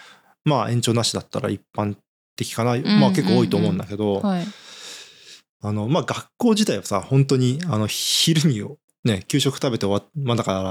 [0.45, 1.95] まあ、延長なしだったら一般
[2.35, 2.99] 的かな、んうん。
[2.99, 4.45] まあ、結構多いと思うんだけど、はい。
[5.63, 8.61] あのまあ、学校自体はさ本当にあの昼に
[9.07, 10.61] ね給食食べて終わっまあだから、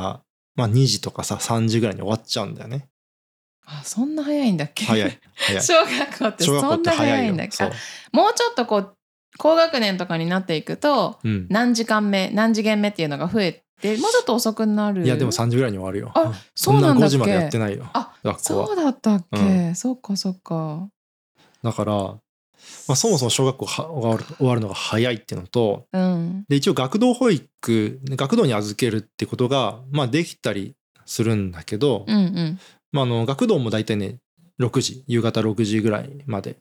[0.55, 2.89] まあ、2時とかさ3時ぐらいに終わっちゃうんだよね。
[3.67, 4.85] あそんな早いんだっけ？
[4.85, 5.63] 早い早い。
[5.65, 7.65] 小学校ってそんな早いんだっけ？
[8.13, 8.97] もうちょっとこう
[9.39, 15.05] 高学年とかになっていくとうん、何時間目何次元目っていうのが増えてもうちょっと遅くなる。
[15.05, 16.13] いやでも3時ぐらいに終わるよ。
[16.15, 16.35] あん。
[16.55, 17.89] そうなんだっけ？5時までやってないよ。
[17.93, 18.67] あ学校は。
[18.69, 20.89] そうだったっけ、うそっかそっか。
[21.63, 22.15] だから、
[22.89, 26.45] まあ、そもそも小学校は終わるのが早いっていうのとうん。
[26.49, 30.75] で一応学童保育学童に預けるってことが、まあ、できたり
[31.05, 32.59] するんだけど、うんうん。
[32.93, 34.17] まあ、あの学童も大体ね
[34.61, 36.59] 6時夕方6時ぐらいまで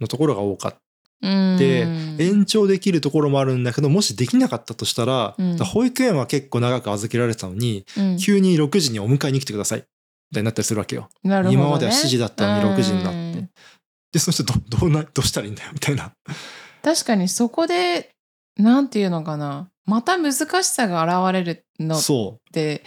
[0.00, 0.78] のところが多かった。
[1.20, 1.56] うん。
[1.58, 1.80] で
[2.24, 5.56] 延長できるところもあるんだけどもしできなかったとしたら、うん。
[5.58, 8.16] 保育園は結構長く預けられてたのにうん。
[8.18, 9.84] 急に6時にお迎えに来てください。
[10.30, 11.08] みたいになったりするわけよ。
[11.24, 11.42] ね。
[11.50, 13.32] 今までは7時だったのに6時になっうん。
[13.32, 13.48] て。
[14.12, 16.12] でそしてど どうなどうしたらいいんだよみたいな。
[16.82, 18.10] 確かにそこで
[18.56, 22.84] なんていうのかなまた難しさが現れるのっそて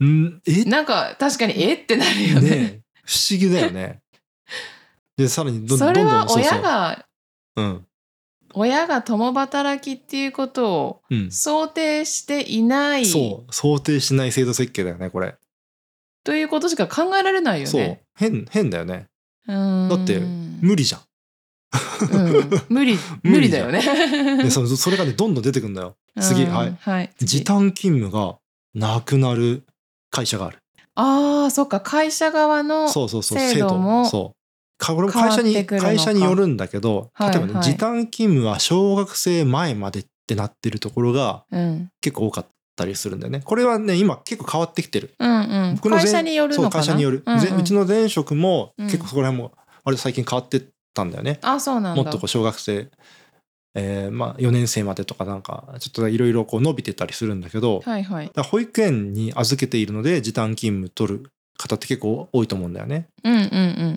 [0.00, 0.04] う。
[0.04, 0.40] ん？
[0.46, 0.64] え？
[0.64, 1.74] なんか確かにえ？
[1.74, 4.00] ってなるよねね不思議だよね。
[5.16, 7.06] でさらにどんどんそれはそうそう親が
[7.56, 7.86] うん
[8.54, 15.36] 親が共働きっていうことをうん、想定していないそう想定しない制度設計だよねこれ。
[16.24, 18.02] ということしか考えられないよそうね。
[18.14, 19.06] 変変だよね。
[19.46, 20.20] だだって
[20.60, 21.00] 無理じゃん。
[21.00, 23.80] うん無理 無理だよね。
[24.42, 25.96] でそそれがねどんどん出てくんだよ。
[26.20, 26.76] 次、うんはい。
[26.80, 27.10] はい。
[27.18, 28.36] 時短勤務が
[28.74, 29.64] なくなる
[30.10, 30.58] 会社がある。
[30.94, 43.40] ああそっか会社側のそうそうそう制度もそうかこれも会社に会社によるんだけど例えばね、はいはい時短勤務は小学生前までってなってるところがうん結構多かったりするんだよね。
[43.44, 45.14] これはね今結構変わってきてる。
[45.18, 45.74] うんうん。
[45.76, 46.84] 僕の前会社によるそうのかな？
[46.84, 47.40] 会社による、うんうん。
[47.40, 48.86] ぜうちの前職もうん。
[48.86, 49.52] 結構そこら辺も
[49.84, 50.62] 割と最近変わってっ
[50.94, 52.02] たんだよね、あそうなんだ。
[52.02, 52.90] もっとこう小学生
[53.74, 58.26] えーまあ、4年生までとかなんかちょっといろいろこう伸びてたりするんだけど、はいはい。
[58.26, 63.08] だから保育園に預けているので時短勤務取る方って結構多いと思うんだよね。
[63.24, 63.48] うんうんうん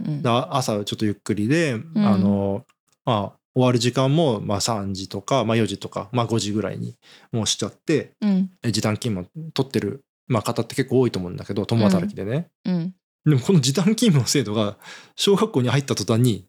[0.07, 0.21] うん。
[0.21, 2.63] だ朝ちょっとゆっくりで、あの
[3.03, 6.95] まあ終わる時間もまあ3時とか、まあ、4時とか、まあ、5時ぐらいに
[7.31, 8.51] もうしちゃってうん。
[8.61, 12.93] え時短勤務取ってる、まあ、方って結構多いと思うんだけど共働きでね、うん。
[13.25, 14.77] でもこの時短勤務の制度が
[15.15, 16.45] 小学校に入った途端に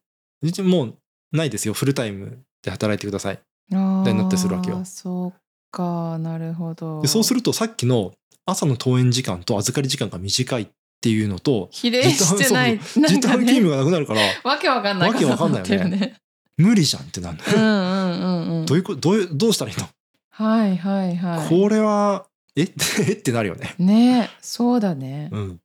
[0.65, 0.95] もう
[1.33, 1.75] ないですよ。
[1.75, 3.41] フルタイムで働いてください。
[3.73, 4.79] あになってするわけよ。
[4.79, 5.33] ーそう
[5.71, 7.01] かなるほど。
[7.03, 8.13] でそうするとさっきの
[8.45, 10.69] 朝の登園時間と預かり時間が短いっ
[11.01, 12.79] ていうのと比例してない。
[12.79, 15.11] 時短勤務がなくなるからわけわかんない。
[15.11, 16.17] わけわかんないよね
[16.57, 17.37] 無理じゃんってなる。
[17.37, 19.87] んどういうことどうどうしたらいいの、
[20.31, 21.49] はいはいはい。
[21.49, 22.63] これはえ？
[23.09, 23.75] えってなるよね。
[23.79, 25.29] ねそうだね。
[25.33, 25.61] うん、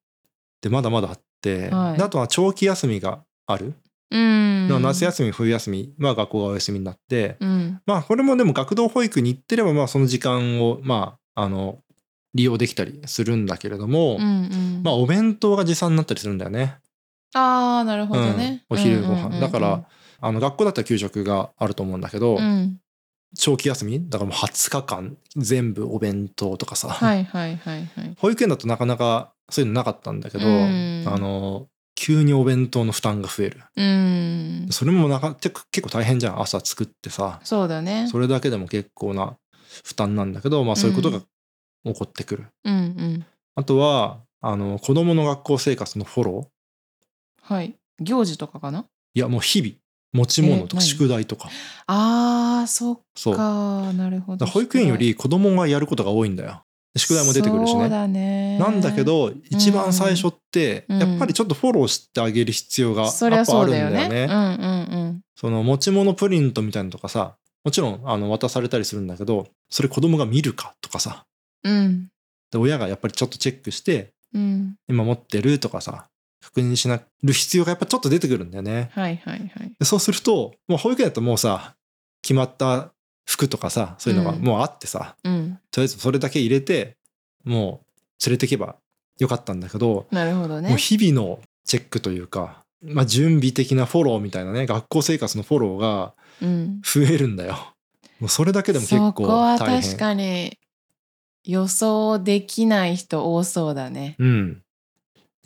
[0.62, 1.98] でまだまだあって、はい。
[1.98, 3.74] であとは長期休みがある、
[4.12, 4.82] うん。
[4.82, 7.82] 夏休み冬休みは学校がお休みになって、うん。
[7.86, 11.80] まあこれもでも学童保育に行ってればまあその時間をまああの
[12.34, 14.82] 利用できたりするんだけれども、うんうん。
[14.84, 16.76] まあお弁当が持参になったりするんだよね。
[17.34, 18.66] ああなるほどね。
[18.70, 18.78] うん。
[18.78, 19.14] お昼ご飯。
[19.14, 19.40] うんうんうんうん。
[19.40, 19.86] だから
[20.22, 22.78] あの学校だったら給食があると思うんだけど、うん。
[23.34, 28.16] 長期休みだからもう20日間全部お弁当とかさ、はいはいはいはい。
[28.18, 31.04] 保育園だとなかなかそういうのなかったんだけど、うん。
[31.08, 33.64] あの急にお弁当の負担が増える。
[33.76, 34.68] うん。
[34.70, 37.40] それもなか結構大変じゃん朝作ってさ。
[37.44, 38.08] そうだね。
[38.12, 39.38] それだけでも結構な
[39.86, 43.26] 負担なんだけど、まあ、そういうことが起こってくる、うんうん。
[43.56, 47.54] あとはあの子どもの学校生活のフォロー。
[47.54, 47.76] はい。
[48.00, 48.86] 行事とかかな？
[49.14, 49.76] いやもう日々
[50.14, 51.50] 持ち物とか宿題とか、
[51.88, 53.34] あーそっそう。
[53.34, 53.44] だか
[53.88, 54.46] かなるほど。
[54.46, 56.64] ら保育園より子供がやることが多いんだよ。
[56.98, 57.82] 宿題も出てくるしね。
[57.82, 58.58] そうだね。
[58.60, 61.00] なんだけど一番最初ってうん。
[61.00, 64.10] やっぱりちょっとフォローしてあげる必要がやっぱあるんだよね。
[64.10, 64.28] ね。
[64.30, 64.38] うんう
[65.08, 71.26] んその持ち物プリントみたいなのとかさもちろんあの渡されたりするんだけどそれ子供が見るかとかさ。
[71.64, 72.08] うんうん。
[72.52, 74.76] で親がやっぱりちょっとチェックしてうん。
[74.90, 76.08] 今持ってるとかさ
[76.42, 78.90] 確認しなる必要がやっぱちょっと出てくるんだよね。
[78.94, 79.74] はいはいはい。
[79.80, 81.76] でそうするともう保育園だともうさ
[82.22, 82.92] 決まった
[83.26, 84.42] 服とかさそういうのがうん。
[84.42, 85.60] もうあってさ、うん。
[85.72, 86.98] とりあえずそれだけ入れて
[87.44, 88.76] もう連れてけば
[89.20, 90.70] よかったんだけど、なるほどね。
[90.70, 96.82] もう日々のチェックというか、まあ、準備的なフォローみたいなね学校生活のフォローがうん。
[96.84, 97.56] 増えるんだよ。
[98.20, 99.84] もうそれだけでも結構そこは大変。
[99.84, 100.58] 確かに
[101.44, 104.16] 予想できない人多そうだね。
[104.20, 104.62] うん、で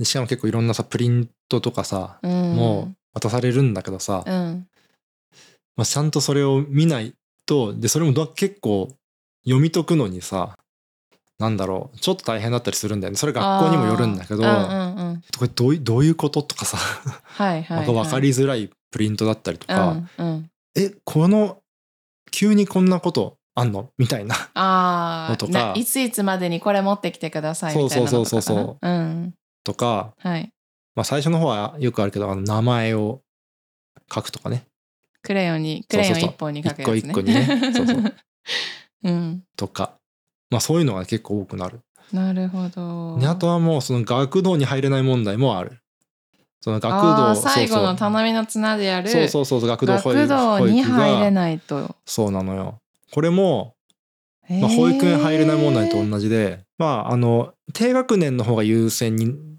[0.04, 2.56] しかも結構いろんなさプリントとかさ、うん。
[2.56, 4.68] もう渡されるんだけどさ、うん。
[5.78, 7.14] まあ、ちゃんとそれを見ない
[7.46, 8.96] とでそれもど結構
[9.44, 10.58] 読み解くのにさ
[11.38, 13.18] なんだろうちょっと大変だったりするんだよね。
[13.18, 15.22] それ学校にもよるんだけど、うんうんうん。
[15.38, 21.60] これどういどういうこととかさ、はいはい、はい、分かりづらいプリントだったりとか、うんうん、えこの
[22.32, 23.90] 急にこんなことあんの？
[23.98, 25.74] みたいなあのとか。
[25.74, 28.88] あいついつまでにこれ持ってきてくださいみたいなのとかかなそうそうそうそう。
[28.88, 29.34] うん
[29.66, 30.54] とか、はい。
[30.96, 33.22] まあ、最初の方はよくあるけどあの名前を
[34.14, 34.66] 書くとかね。
[35.22, 36.98] クレヨンにクレヨン一本に書くやつね。
[36.98, 37.74] 一個一個にね。
[37.76, 38.16] そうそう。
[39.04, 39.44] うん。
[39.58, 39.96] とか。
[40.50, 41.82] まあそういうのが結構多くなる。
[42.14, 43.18] なるほど。
[43.20, 45.80] であとはもうその学童に入れない問題もある。
[46.62, 52.80] その学童最後の頼みの綱であるそうそうそうそう学童保育学童に入れがないと、そうなのよ。
[53.12, 53.76] これも
[54.50, 59.55] まあ、保育園入れない問題と同じで、まあ、あの低学年の方が優先にん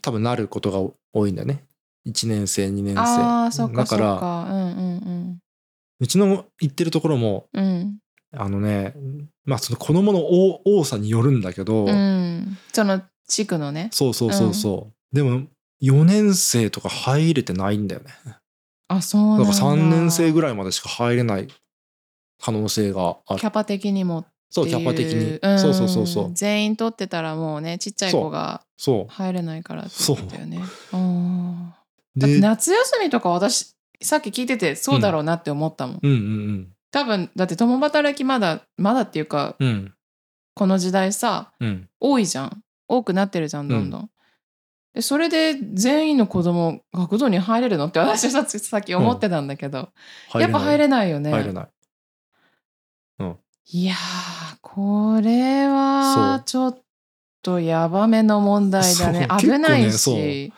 [0.00, 1.64] 多分なることが多いんだよね。
[2.06, 3.00] 1年生2年生。
[3.00, 4.46] ああそっかだからそっか。
[4.50, 5.38] うんうん
[6.00, 7.64] うちの行ってるところもうん。
[7.64, 7.98] うん
[8.34, 8.94] あのね
[9.44, 12.56] まあその子供の多多さによるんだけど、うん。
[12.72, 13.90] その地区のね。
[13.92, 15.42] そうそうそうそう、でも
[15.82, 18.12] 4年生とか入れてないんだよね。
[18.88, 19.50] あそうなんだ。
[19.50, 21.48] だから3年生ぐらいまでしか入れない
[22.40, 23.40] 可能性がある。
[23.40, 25.58] キャパ的にもそうキャパ的に、ん。
[25.58, 26.30] そうそうそうそう。
[26.34, 28.62] 全員取ってたらもうねちっちゃい子が
[29.08, 30.60] 入れないからってことだよね。
[32.14, 39.68] 夏休みとか私さっき聞いててそうだろうなって思ったもん、うんうん多分だって共働きまだまだっていうかうん。
[39.68, 39.94] うん
[40.54, 41.88] この時代さうん。
[41.98, 42.62] 多いじゃん。
[42.86, 44.10] 多くなってるじゃんどんどん、
[44.92, 49.88] でそれで全員の子供学童に入れるのって私はささっき思ってたんだけど、
[50.34, 51.30] やっぱ入れないよね。
[51.30, 51.68] 入れない
[53.74, 56.78] いやーこれはちょっ
[57.42, 59.26] とやばめの問題だね。
[59.40, 60.52] 危ないし、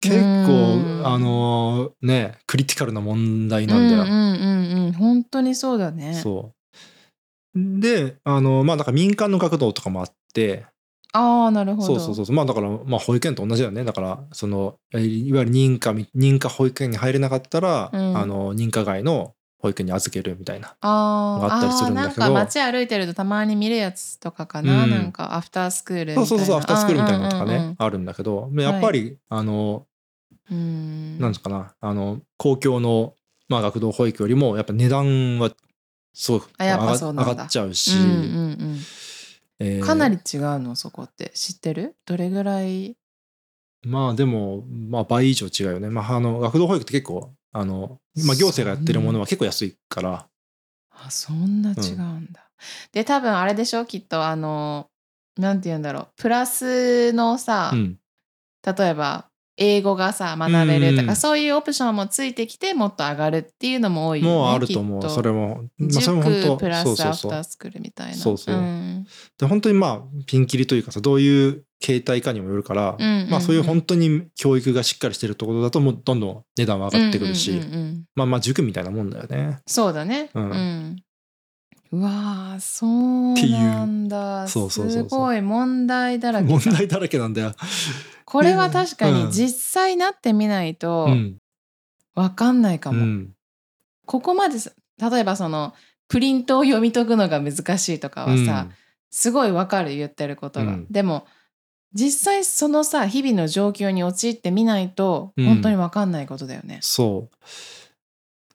[0.00, 0.20] 結う。
[0.20, 6.14] ん構あのねクリティカルな問題なんだよ、うんうんうんうん本当にそうだね。
[6.14, 6.52] そ
[7.56, 7.80] う。
[7.80, 10.66] であのまあだから民間の学童とかもあって。
[11.12, 11.86] ああなるほど。
[11.98, 13.82] そうそうそうまあだからまあ保育園と同じだよね。
[13.82, 18.16] だからそのいわゆる認可み認可保育園に入れなかったら、うん。
[18.16, 22.20] あの認可外の保育園に預けるみたいなあーがあったりするんだけど。
[22.20, 26.26] なんか街歩いてるとたまに見るやつとかかな、うんなんかアフタースクールみたいな。
[26.26, 28.50] そうそうそうアフタースクールみたいなのとかね、うんうんあるんだけど。
[28.54, 29.86] やっぱり、あの
[30.50, 30.56] うん。
[30.56, 33.14] うんなんですかなあの公共の、
[33.48, 35.50] まあ、学童保育よりもやっぱ値段は
[36.14, 37.32] すごくあやっぱ上がそうなんだ。
[37.32, 38.78] 上がっちゃうし、うんうん
[39.58, 41.30] えーうん、かなり違うのそこって。
[41.34, 41.94] 知ってる？
[42.06, 42.96] どれぐらい？
[43.82, 50.28] まあでも、まあ、倍以上違うよね、まあ、あの学童保育って結構あの、まあ、行政がやってるものは結構安いから。
[50.90, 52.50] あそんな違うんだ、
[52.92, 53.86] で多分あれでしょ？
[53.86, 54.90] きっとあの
[55.38, 56.08] なんて言うんだろう。
[56.16, 57.98] プラスのさ、うん。
[58.76, 59.29] 例えば
[59.62, 65.10] 英語がさ学べるとか、うんそういうオプションもついてきてもっと上がるっていうのも多いよねもうあると思う。
[65.10, 68.14] それも、まあ、それも塾本当プラスアフタースクールみたいな。
[68.14, 69.06] そうそうん。
[69.38, 73.30] で本当にまあピンキリというかさどういう形態かにもよるから、うんうんうん。
[73.30, 78.04] まあそういう本当に教育がしっかりしてるところだともうどんどん値段は上がってくるし、うんうんうんうん。
[78.14, 79.58] まあまあ塾みたいなもんだよね。
[79.66, 80.30] そうだね。
[80.32, 80.50] うん。
[80.50, 80.96] うん。
[81.92, 84.46] うわーそうなんだ。
[84.46, 85.08] そうそうそう。
[85.08, 86.54] すごい問題だらけだ。
[86.54, 87.52] 問題だらけなんだよ。
[88.30, 89.26] これは確かうん。
[89.26, 91.38] に実際なってみないとうん。
[92.14, 93.34] わかんないかも、うん。
[94.06, 94.70] ここまでさ
[95.10, 95.74] 例えばその
[96.08, 98.68] プリントを読み解くのが難しいとかはさ、
[99.10, 100.86] すごいわかる言ってることが、うん。
[100.90, 101.26] でも
[101.92, 105.46] 実際そのさ日々の状況に陥ってみないとうん。
[105.46, 106.78] 本当にわかんないことだよね。
[106.82, 107.36] そう。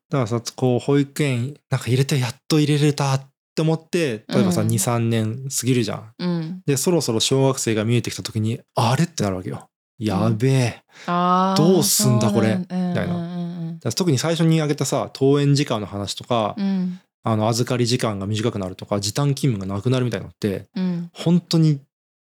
[0.09, 3.21] だからさこう保育園なんか入れてやっと入れれたっ
[3.55, 4.67] て思って例えばさ、うん。
[4.67, 6.13] 23年過ぎるじゃん。
[6.19, 9.69] うん、でそろそろ小学生が見えてきた時にあれってなるわけよ。
[9.97, 10.83] やべえ。
[11.07, 12.57] あーどうすんだこれ。
[12.57, 13.79] みたいな。
[13.95, 16.99] 特に最初に挙げたさ登園時間の話とか、うん。
[17.23, 21.09] あの預かり時間が短くなるとか時短勤務がなくなるみたいなのってうん。
[21.13, 21.79] 本当に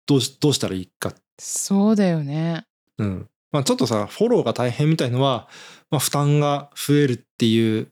[0.06, 1.14] どうしどうしたらいいか。
[1.38, 2.64] そうだよね。
[2.98, 3.28] うん。
[3.52, 5.48] まあ、ちょっとさフォローが大変みたいのは、
[5.90, 7.88] まあ、負担が増えるっていう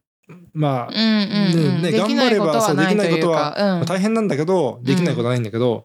[0.53, 5.85] まあ、ね頑張ればそうできないことは大変なんだけどできないことはないんだけど、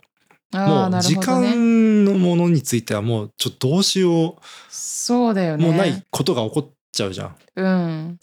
[0.54, 4.38] もう時間のものについてはもうちょっとどうしよ
[4.70, 5.66] そうだよね。
[5.66, 7.36] うもうないことが起こっちゃうじゃん。
[7.56, 8.20] うん。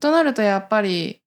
[0.00, 1.20] となるとやっぱり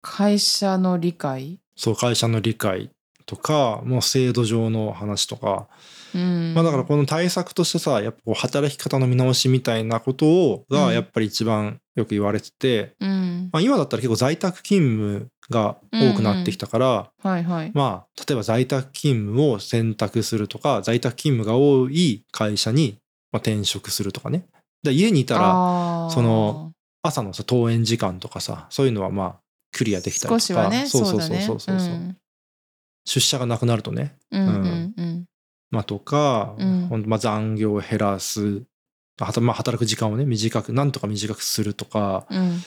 [0.00, 2.90] 会社の理解、そう会社の理解
[3.26, 5.68] とかもう制度上の話とか、
[6.14, 10.80] うん、まあ、だからこの対策としてさやっぱこう働き方の見直しみたいなことをうん。
[10.80, 17.10] がやっぱり一番よく言われてて、うん、まあ、今だったら結構在宅勤務が多くなってきたから。
[17.74, 22.98] まあ例えば在宅勤務を選択するとか在宅勤務が多い会社に
[23.30, 24.46] まあ転職するとかね。
[24.82, 26.72] で家にいたらその
[27.02, 29.36] 朝のさ登園時間とかさそういうのはまあ
[29.72, 30.68] クリアできたりとか。
[30.68, 31.20] ね、そうそう。
[31.22, 31.76] そうそうそう。
[31.76, 32.16] うん。
[33.04, 34.16] 出社がなくなるとね。
[34.30, 34.54] うんうん。
[34.54, 34.71] うん
[35.72, 37.04] まあとか、うん。
[37.06, 38.62] まあ残業を減らす。
[39.18, 42.26] はたまあ働く時間をね短くなんとか短くするとか。
[42.30, 42.56] うん。
[42.58, 42.60] っ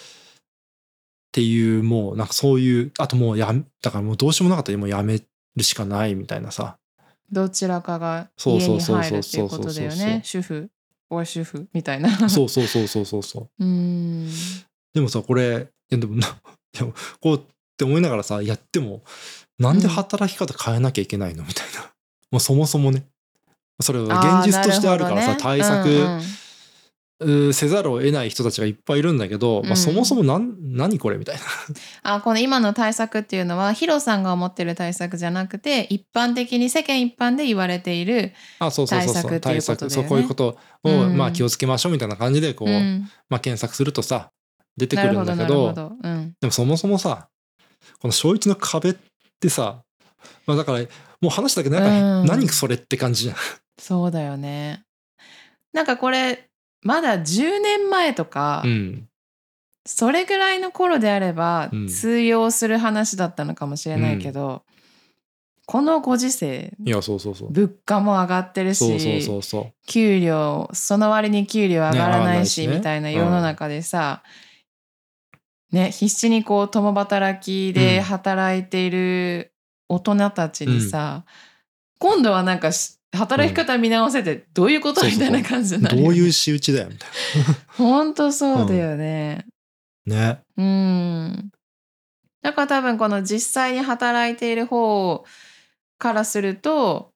[1.31, 5.21] ていうもうなんかそういうあともうやめだからもうどうしようもなかったらもうやめ
[5.55, 6.77] るしかないみたいなさ。
[7.31, 9.11] どちらかがそう家にそうそうそう。
[9.11, 10.21] 入るっていうことだよそうそうそうね。
[10.23, 10.69] 主婦、
[11.09, 12.29] これ主婦みたいな。
[12.29, 13.49] そうそうそうそうそうそう。
[13.63, 14.29] うん。
[14.93, 16.27] でもさこれいやでもな
[16.73, 16.85] いや
[17.19, 17.41] こうっ
[17.77, 19.03] て思いながらさやっても
[19.59, 21.43] なんで働き方変えなきゃいけないの？
[21.43, 21.91] みたいな
[22.35, 23.05] もうそもそもね。
[23.79, 26.23] それは現実としてあるからさ、あー対策、なるほどね。
[27.21, 31.41] うーせざるを得ない人たちがいっぱいいるんだけど、まあ、うんそもそもなん何これみたいな。
[32.03, 39.93] あこの今の対策っていうのはヒロさんが思ってる対策じゃなくて一般的に世間一般で言われている、あそうそうそうそう対策っていうことだよね。
[39.95, 44.29] そうこういうことを、うんまあ、気をつけましょうみたいな感じでこう、うん、まあ、検索するとさ
[44.75, 45.73] 出てくなるんだけど
[46.41, 47.29] でもそもそもさ
[48.01, 48.95] この小一の壁っ
[49.39, 49.83] てさ、
[50.45, 50.79] まあ、だから
[51.21, 52.27] もう話したけどなんか、うん。
[52.27, 53.35] 何それって感じじゃん。
[53.79, 54.83] そうだよね。
[55.73, 56.47] なんかこれ
[56.81, 59.07] まだ10年前とか、うん。
[59.87, 61.87] それぐらいの頃であればうん。
[61.87, 64.63] 通用する話だったのかもしれないけど、
[65.67, 67.51] このご時世いやそうそうそう。
[67.51, 69.27] 物価も上がってるし
[69.87, 72.77] 給料その割に給料上がらないし、ねいしね。
[72.77, 74.21] みたいな世の中でさ、
[75.71, 79.54] ね必死にこう共働きで働いている
[79.89, 81.25] 大人たちにさ、
[81.99, 85.77] 今度はなんかし働き方見直せてどういうこと、そうそうみたいな感じう。
[85.77, 87.09] になるよねどういう仕打ちだよみたい
[87.77, 89.45] 本当そうだよね。
[90.05, 90.33] な。
[90.33, 90.41] ね。
[90.57, 91.51] うん。
[92.41, 95.23] だから多分この実際に働いている方
[95.97, 97.11] からすると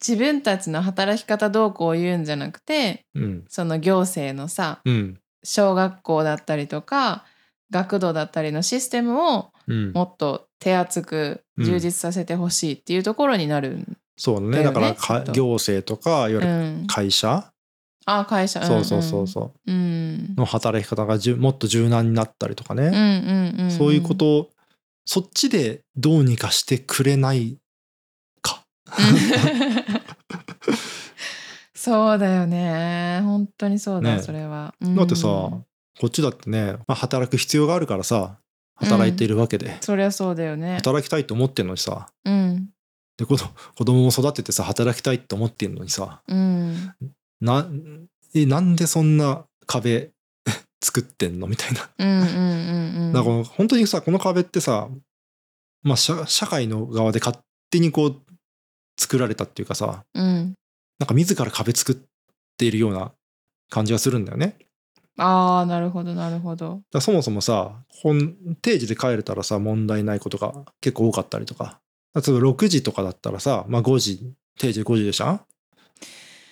[0.00, 3.44] 自分たちの働き方どうこう言うんじゃなくてうん。
[3.48, 5.18] その行政のさうん。
[5.44, 7.24] 小学校だったりとか
[7.70, 9.92] 学童だったりのシステムをうん。
[9.92, 14.50] もっと手厚く充実させてほしいっていうところになるん、そうだね。
[14.50, 16.46] だよねだから行政とかいわゆうる
[16.82, 17.52] ん、会社、
[18.06, 18.64] あ会社。
[18.64, 19.72] そうそうそうそう。
[19.72, 19.82] うんうん
[20.36, 22.86] の働き方がじゅもっと柔軟になったりとかね。
[22.86, 23.70] うんうんうんん。
[23.70, 24.50] そういうことを
[25.04, 27.58] そっちでどうにかしてくれない
[28.40, 28.62] か。
[31.74, 33.20] そうだよね。
[33.24, 34.22] 本当にそうだ、ね。
[34.22, 35.64] それは、だってさ、うん
[36.00, 38.38] こっちだってね、まあ、働く必要があるからさ
[38.76, 40.76] 働いているわけで、そりゃそうだよね。
[40.76, 42.08] 働きたいと思ってんのにさ。
[42.24, 42.68] うん。
[43.16, 46.22] で子供子供も育ててさ働きたいって思ってんのにさ。
[46.26, 46.94] うん。
[47.40, 47.66] な
[48.34, 50.10] えなんでそんな壁
[50.82, 51.46] 作ってんの？
[51.46, 51.90] みたいな。
[51.98, 53.12] うんうんうんうん。
[53.14, 54.88] だから本当にさこの壁ってさ、
[55.82, 57.36] まあ、社社会の側で勝
[57.70, 58.22] 手にこう
[58.98, 60.54] 作られたっていうかさうん。
[60.98, 61.96] なんか自ら壁作っ
[62.56, 63.12] ているような
[63.68, 64.56] 感じがするんだよね。
[65.18, 66.82] ああなるほどなるほど。
[66.90, 71.80] だそもそもさ本定時で帰れたらさ問題ないことが結構多かったりとか。
[72.14, 75.40] 例えば6時とかだったらさ、まあ、5時定時5時でしょ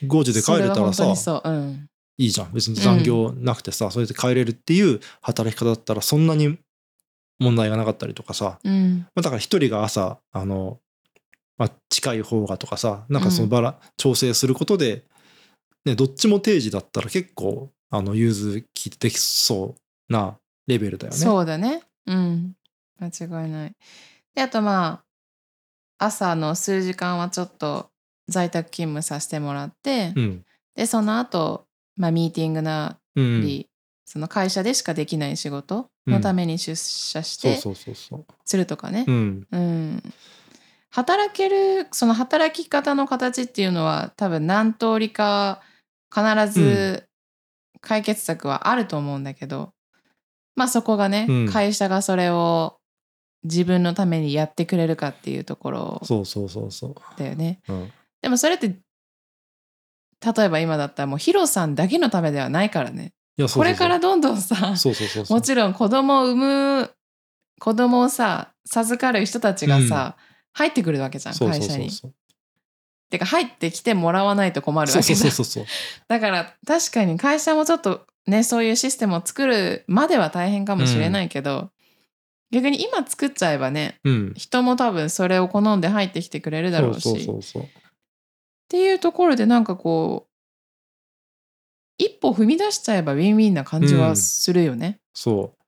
[0.02, 1.04] ？5時で帰れたらさ
[1.44, 1.86] ううん。
[2.16, 2.52] いいじゃん。
[2.52, 6.58] 別に残業なくてさ、それで帰れるっていう働き方だったらそんなに
[7.38, 9.06] 問題がなかったりとかさ、うん。
[9.14, 10.78] まあ、だから一人が朝あの、
[11.58, 15.04] まあ、近い方がとかさなんかそのバラ、調整することで、
[15.84, 19.76] ね、どっちも定時だったら結構あの融通きできそ
[20.08, 21.18] うなレベルだよね。
[21.18, 21.82] そうだね。
[22.06, 22.54] うん。
[23.00, 23.72] 間違いない。
[24.34, 25.02] であとま
[25.98, 27.90] あ朝の数時間はちょっと
[28.28, 30.44] 在宅勤務させてもらって、うん。
[30.74, 33.68] でその後、まあミーティングなうんり、
[34.06, 37.60] その会社でしかできない仕事のために出社して。
[38.44, 39.46] するとかね、うん。
[39.50, 40.02] うん、
[40.90, 45.60] 働けるその働き方の形っていうのは多分何通りか
[46.12, 46.22] 必
[46.52, 47.09] ず
[47.80, 49.72] 解決策はあると思うんだけど、
[50.56, 52.78] まあそこがね、うん会社がそれを
[53.44, 57.60] 自分のためにやってくれるかっていうところそうそうそうそだよね。
[57.68, 57.72] う。
[57.72, 58.76] うんでもそれって
[60.26, 63.14] 例えば今だったらもうヒロさんだけのためではないからね。
[63.38, 66.90] いやそうそうそうこれからどんどんさそうそうそうそうもちろん子供を産む
[67.58, 70.16] 子供をさ授かる人たちがさ、
[70.52, 71.90] 入ってくるわけじゃんそう会社に。
[71.90, 72.14] そうそうそう
[73.10, 75.14] てか入ってきてもらわないと困るわけ
[76.08, 81.70] だから確かに会社もちょっとねそういうシステムを作るまでは大変かもしれないけど、
[82.50, 84.32] 逆に今作っちゃえばねうん。
[84.36, 87.02] 人も多分それを好んで入ってきてくれるだろうし。
[87.02, 87.62] そうそうそうそう。
[87.62, 87.66] っ
[88.68, 90.30] ていうところでなんかこう
[91.98, 95.00] 一歩踏み出しちゃえばウィンウィンな感じはするよね。
[95.14, 95.66] そう。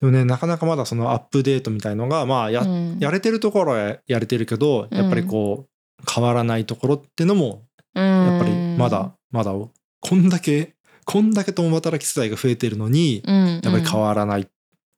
[0.00, 2.98] でもねなかなかまだそのアップデートみたいのがまあや,、うん。
[2.98, 5.68] やれてるところはやれてるけどやっぱりこう
[6.12, 10.74] 変わらないところってのもやっぱりまだまだこんだけ
[11.04, 14.48] こんだけ共働き世代が増えてるのにややっぱり変わらない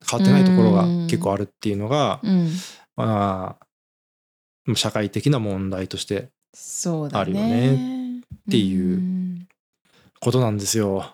[0.08, 2.50] 変わってないところが結構あるっていうのがうん、
[2.96, 3.66] まあ
[4.74, 6.30] 社会的な問題として
[7.12, 8.18] あるよね。
[8.18, 9.48] っていうん。
[10.20, 11.12] ことなんですよ。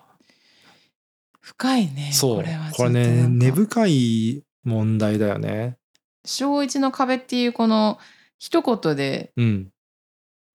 [1.41, 2.35] 深いねそう。
[2.37, 5.77] これはこれね根深い問題だよね。
[6.25, 7.99] 小一の壁っていうこの
[8.39, 9.72] 一言でうん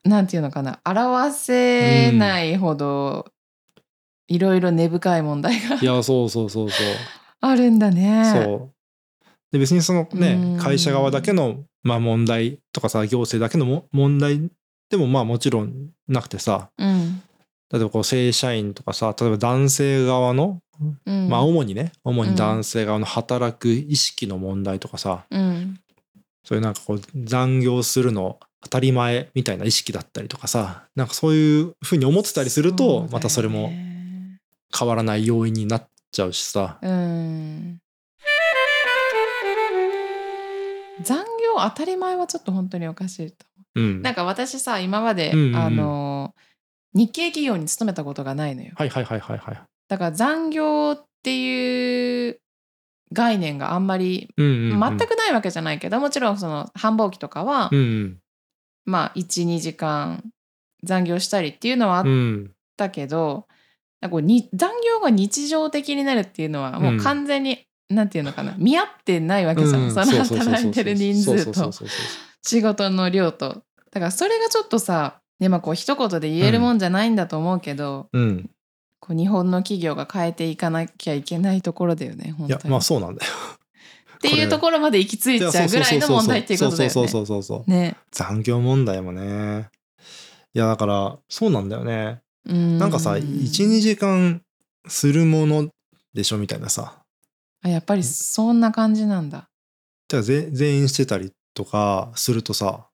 [0.09, 3.27] なんていうのかな表せないほど
[4.27, 6.87] いろいろ根深い問題がいやそうそうそうそう。
[7.41, 8.33] あるんだね。
[8.33, 9.29] そう。
[9.53, 10.21] で別にそのうん。
[10.21, 14.51] ね会社側だけのまあ問題とかさ行政だけのも問題
[14.91, 16.71] でもまあもちろんなくてさ。
[16.79, 17.23] うん。
[17.71, 20.61] 例えばこう正社員とかさ例えば男性側の
[21.07, 25.25] うん、まあ主にね主に男性側の働く意識の問題とかさ。
[25.31, 25.81] うん。
[26.45, 33.71] そういうなんかこう残業するの当たり前みたいな意識だったりとかさなんかそういうふうに思ってたりするとまたそれも
[34.77, 36.79] 変わらない要因になっちゃうしさ。
[36.83, 37.79] うん。
[41.03, 43.47] 残業当たり前はちょっと本当におかしいと
[43.77, 43.81] う。
[43.81, 44.03] ん。
[44.03, 45.57] なんか私さ今まで、うんうんうん。
[45.57, 46.35] あの
[46.95, 48.73] 日系企業に勤めたことがないのよ。
[48.77, 49.63] はいはいはいはいはい。
[49.89, 52.41] だから残業っていう
[53.13, 54.99] 概念があんまりうんうんうん。
[54.99, 58.19] 全くないわけじゃないけど、もちろんその繁忙期とかは、うんうん
[58.89, 60.25] まあ12時間
[60.83, 62.51] 残業したりっていうのはあっうん。
[62.77, 63.47] たけど、
[64.11, 69.91] うに残業が日常的になるっていうのはもう完全に、なんていうのかな見合ってないわけじゃん、うん。
[69.91, 71.73] その働いてる人数と
[72.43, 73.63] 仕事の量と。
[73.91, 78.51] だからそれがちょっとさねまあこう一言で言えるもんじゃないんだと思うけど、うん。
[79.01, 82.73] こう日本の企業が変えていかなきゃいけないところだよね本いや当に。
[82.73, 83.33] まあそうなんだよ
[84.19, 86.91] っていうところまで行き着いちゃうぐらいの問題っていうことだよね。
[86.91, 87.97] そうそうそうそうそうね。
[88.11, 89.69] 残業問題もね
[90.55, 94.43] いやだからそうなんだよねななんかさ12時間
[94.87, 95.69] するもの
[96.15, 97.03] でしょみたいなさ
[97.63, 99.49] あやっぱりそんな感じなんだ。
[100.09, 102.87] じゃあ全員してたりとかするとさ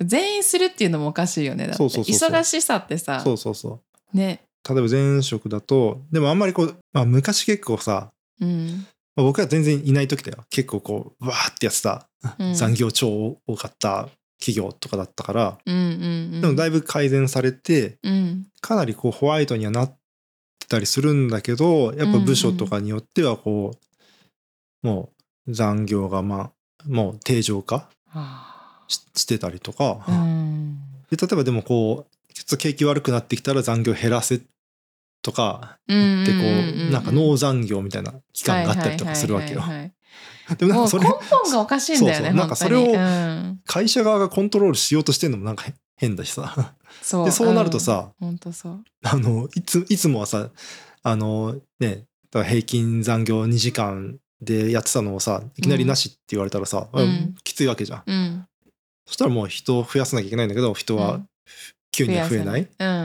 [0.00, 3.80] 全員するっていうのもおかしいよねだって忙しさってさそうそうそ
[4.12, 8.86] うね例えば前職だとでもあんまりこう、まあ、昔結構さ、うん、
[9.16, 10.44] まあ僕は全然いない時だよ。
[10.50, 12.08] 結構こうわーってやってた、
[12.38, 12.54] うん。
[12.54, 14.08] 残業超多かった
[14.38, 15.86] 企業とかだったから、うんうんう
[16.38, 16.40] ん。
[16.40, 18.46] でもだいぶ改善されてうん。
[18.60, 19.88] かなりこうホワイトにはなっ
[20.58, 23.72] てたりするんだけどやっぱ部署とかによってはこ
[24.82, 25.10] う、も
[25.46, 26.50] う残業がまあ
[26.88, 30.78] もう定常化はししてたりとか、あうん。
[31.10, 34.40] で例えばでもこうちょっと景気悪くなってきたら残業減らせ
[35.24, 36.38] とかうんでこ
[36.88, 39.62] うなんかノー残業みたいな期間があったりとかするわけよ。
[40.58, 42.36] でもなんかそれ根本がおかしいんだよねそうそう。
[42.36, 45.64] なんかそれを会社側がコントロールしようとしてるのもなんか
[45.96, 46.74] 変だしさ。
[47.00, 47.24] そう。
[47.24, 48.84] でそうなるとさ、うん、そう。
[49.02, 50.50] あのいついつもはさ
[51.02, 57.02] あのね平均残業2時間でやってたのをさいきなりなしって言われたらさ、うん。
[57.02, 57.34] うん。
[57.42, 58.02] きついわけじゃん。
[58.04, 58.46] うん。
[59.06, 61.28] そしたらもう人を増やさなきゃいけないんだけど人はうん。
[61.90, 62.68] 急には増えない。
[62.78, 62.96] うんうんう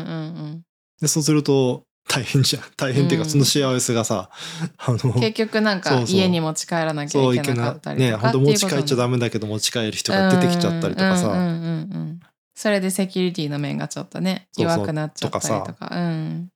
[0.48, 0.66] ん。
[1.00, 2.64] でそうすると大変じゃん。
[2.76, 3.30] 大変っていうかうん。
[3.30, 4.32] その幸せがさ、
[4.78, 11.46] あの結局なんか家に持ち帰らなきゃいけなかったりとかね本当持ち帰っちゃメダメだけど持ち帰る人が出てきちゃったりとかさ、うんうんうん。
[11.46, 11.46] う
[12.06, 12.20] ん
[12.56, 16.50] それでセキュリティの面がちょっとね弱くなっちゃったりとかとかうん。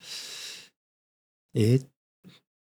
[1.56, 1.80] え？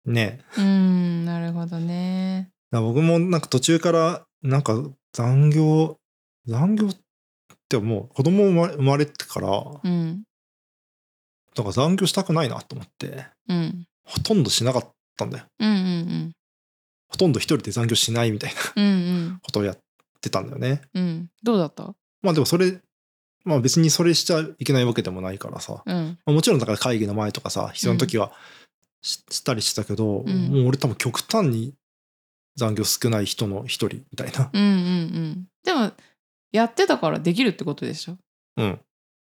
[0.05, 2.51] ねうんなるほどね。
[2.71, 4.75] 僕もなんか途中からなんか
[5.15, 5.97] 残業
[6.47, 6.91] 残業っ
[7.69, 8.15] てもう。
[8.15, 9.49] 子供生まれ生まれてから
[9.85, 10.23] うん
[11.57, 13.87] なんか残業したくないなと思ってうん。
[14.05, 15.45] ほとんどしなかったんだよ。
[15.59, 16.33] うんうん
[17.09, 18.89] ほとんど一人で残業しないみたいなうんう
[19.33, 19.41] ん。
[19.43, 19.79] ことをやっ
[20.21, 20.81] てたんだよね。
[20.95, 21.29] うん。
[21.43, 21.93] どうだった？
[22.23, 22.81] まあでもそれ
[23.45, 26.19] まあ別にそれしちゃいけないわけでもないからさ、うん。
[26.25, 28.33] まあもちろんだから会議の前とかさ必要な時は
[29.03, 30.49] し,、したりしたけど、うん。
[30.51, 31.75] もう俺多分極端に
[32.57, 34.51] 残業少ない人の一人みたいな。
[34.53, 35.49] うんうんうん。
[35.65, 35.91] でも
[36.53, 38.19] やってたからできるってことでしょ？
[38.57, 38.81] うん。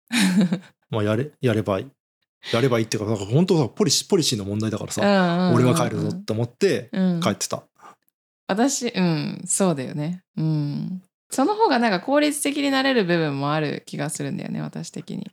[0.90, 1.86] まあやれやればいい
[2.52, 7.20] やればいいっていうかなんか本当さポリシーポリシーの問題だからさ、俺は帰るぞって思ってうん。
[7.20, 7.64] 帰ってた、
[8.46, 10.22] 私うんそうだよね。
[10.36, 11.02] うん。
[11.30, 15.30] その方がなんか効率的になれる部分もある気がするんだよね私的に。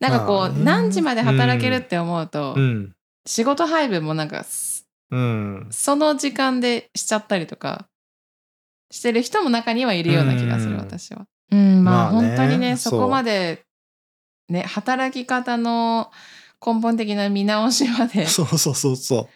[0.00, 2.92] なんかこう、何時まで働けるって思うと、うん。
[3.24, 5.68] 仕事配分もなんかすうん。
[5.70, 7.86] その時間でしちゃったりとか
[8.90, 10.78] してる人も中にはいるような気がする、うん。
[10.78, 11.26] 私は。
[11.52, 13.64] うんまあ、本当にねそこまで
[14.52, 16.10] ね働き方の
[16.64, 19.28] 根本的な見直しまで、 そうそうそうそ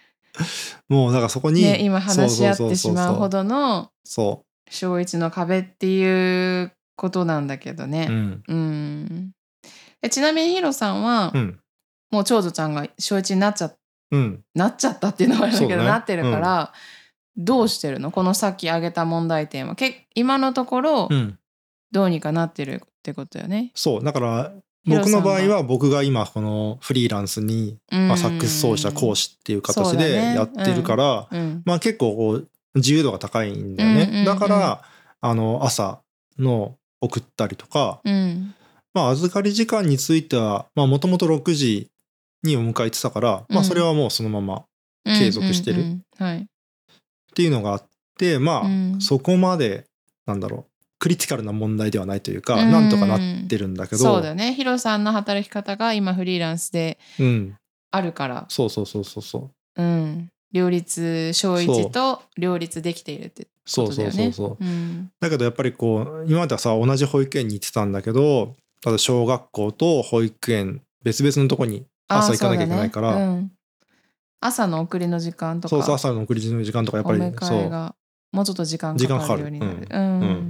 [0.88, 0.92] う。
[0.92, 8.06] もうだからそこに、ね、今話し合ってしまうほどのそ小一の壁っていうことなんだけどう、うね。
[8.06, 8.42] ん。
[8.46, 9.30] うん。
[10.02, 11.60] えちなみにヒロさんは、うん。
[12.10, 13.72] もう長女ちゃんが小一になっちゃ
[14.10, 14.44] うん。
[14.54, 15.86] なっちゃったっていうのはあれだけど、ね。
[15.86, 16.72] なってるから、
[17.36, 18.10] どうしてるの？
[18.10, 19.74] このさっき挙げた問題点は。
[19.74, 21.38] け今のところうん。
[21.92, 23.70] どうにかなってるってことよね。
[23.74, 24.04] そう。
[24.04, 24.52] だから
[24.86, 28.08] 僕の場合は僕が今このフリーランスに、うん。
[28.08, 31.62] まあ、サックス奏者講師っていう形でやってるから、うん。
[31.64, 34.24] まあ結構こう自由度が高いんだよね、うんうんうん。
[34.24, 34.82] だから
[35.20, 36.00] あの朝
[36.38, 38.54] の送ったりとか、うん。
[38.94, 41.90] まあ預かり時間についてはもともと6時
[42.42, 44.64] にお迎えてたから、まあそれはもうそのまま
[45.04, 45.82] 継続してる。
[45.82, 47.82] っていうのがあっ
[48.18, 49.00] てまあ、うん。
[49.00, 49.84] そこまで
[50.26, 52.72] なんだろうクリティカルな問題ではないというか、うん。
[52.72, 53.98] なんとかなってるんだけど。
[53.98, 54.54] そうだね。
[54.54, 57.56] ヒロさんの働き方が今フリーランスでうん、
[57.90, 59.82] あるから、そうそうそうそうそう。
[59.82, 60.28] うん。
[60.52, 64.32] 両立、小一と両立できているってこそうそうとだよね。
[64.32, 65.10] そうそううん。
[65.20, 73.40] だけどやっぱりこう今まではさ同じ保育園に行ってたんだけどただ小学校と保育園別々のとこにあ朝行かなきゃいけないから。
[74.40, 75.76] 朝の送りの時間とか。
[75.76, 77.94] そうそう朝の送りの時間とかやっぱりそう。
[78.32, 79.88] もうちょっと時間かかるようになる。
[79.90, 80.20] うん。
[80.20, 80.45] うん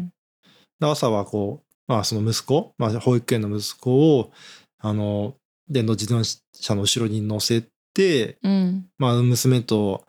[0.80, 4.32] 朝はこう、まあ、その息子、まあ、保育園の息子を
[4.78, 5.34] あの
[5.68, 7.64] 電動自動車の後ろに乗せ
[7.94, 10.04] て、うんまあ、娘と、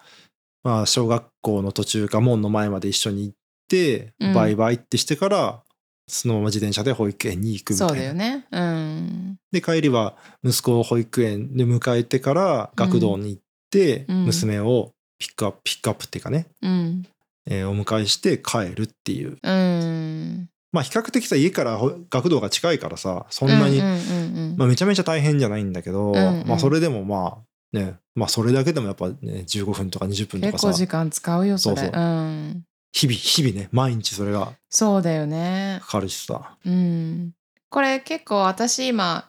[0.63, 3.33] まあ、小学校の途中か門の前まで一緒に行っ
[3.67, 5.61] て、うんバイバイってしてから
[6.07, 7.93] そのまま自転車で保育園に行くみたいな。
[7.93, 8.45] そうだよね。
[8.49, 9.35] うん。
[9.51, 17.05] で帰りは息子を保育園で迎えてから学童に行って、うん娘をピックアップピックアップっていうかね、うん。
[17.45, 20.49] えーお迎えして帰るっていううん。
[20.77, 23.81] まあ比較的さ家からほ学童が近いからさそんなに、
[24.57, 31.75] まあ、めちゃめちゃ大変じゃないんだけど、んうんまあそれでもまあねまあそれだけでもやっぱね15分とか20分とかさ結構時間使うよそれ。
[31.77, 32.63] そうそううん。
[32.93, 35.79] 日々日々ね毎日それがそうだよね。
[35.81, 37.31] かかるしさうん。
[37.69, 39.25] これ結構私今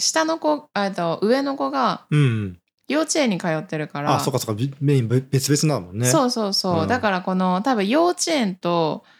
[0.00, 4.16] 下の子あと上の子がうん幼稚園に通ってるから。
[4.16, 9.17] あそうかそうかびメイン別々なのねそうそうそう、うんだからこの多分幼稚園とうん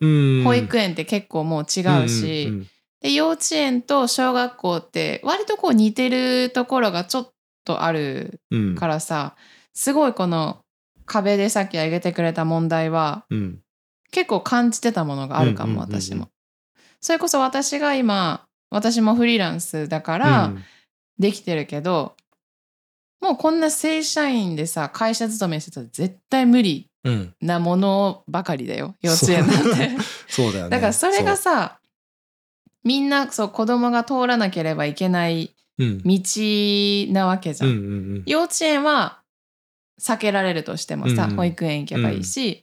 [0.00, 2.66] 保育園って結構もう違うし、うんうん
[3.02, 7.30] で幼稚園と小学校って割とこう似てるところがちょっ
[7.62, 8.74] とあるうん。
[8.74, 9.36] からさ
[9.74, 10.64] すごいこの
[11.04, 13.60] 壁でさっき挙げてくれた問題はうん。
[14.12, 16.00] 結構感じてたものがあるかも、うんうんうんうん。
[16.00, 16.30] 私も。
[17.02, 20.64] それこそ私が今私もフリーランスだかうらん。
[21.18, 22.16] できてるけど、
[23.20, 26.86] もうこんな正社員でさ会社勤めしてたら絶対無理うん
[27.40, 28.94] なものばかりだよ。
[29.00, 29.90] 幼稚園なんて。
[30.28, 30.52] そう。
[30.54, 30.70] だよね。
[30.70, 31.78] だからそれがそさ
[32.84, 36.02] みんなそう子供が通らなければいけないうん。
[36.02, 36.20] 道
[37.12, 37.66] なわけじゃ。
[37.66, 38.22] うんんうんうん。
[38.26, 39.20] 幼稚園は
[40.00, 42.62] 避けられるとしてもさ、うん保育園行けばいいし、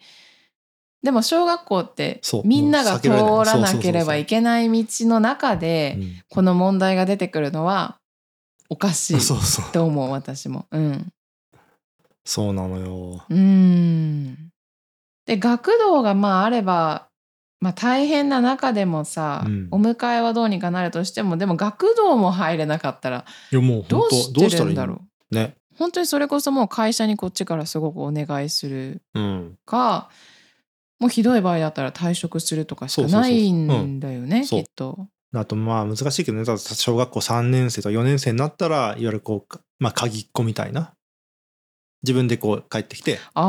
[1.03, 6.21] でも小学校ってみんなが通られなければいけない道の中でうん。
[6.29, 7.99] この問題が出てくるのは
[8.69, 10.65] おかしいと思う私も。
[10.71, 11.13] うん
[12.25, 13.25] そうなのよ。
[13.29, 14.49] うーん。
[15.25, 17.07] で学童がまああれば、
[17.59, 19.67] まあ、大変な中でもさ、うん。
[19.71, 25.01] お迎えはどうにかなるとしてもでも学童も入れなかったらいやもうどうしいるんだろ
[25.31, 25.35] う？
[25.35, 25.55] ね。
[25.77, 29.57] 本当にそれこそもう会社にこっちからすごくお願いするうん。
[29.65, 30.09] か
[30.99, 35.07] もうひどい場合だったら退職するとかしかないんだよねきっと。
[35.33, 36.45] あとまあ難しいけどね。
[36.45, 40.93] 小学校3年生とか4年生になったらいわゆるこうまあ鍵っ子みたいな
[42.03, 43.41] 自分でこう帰ってきて、あ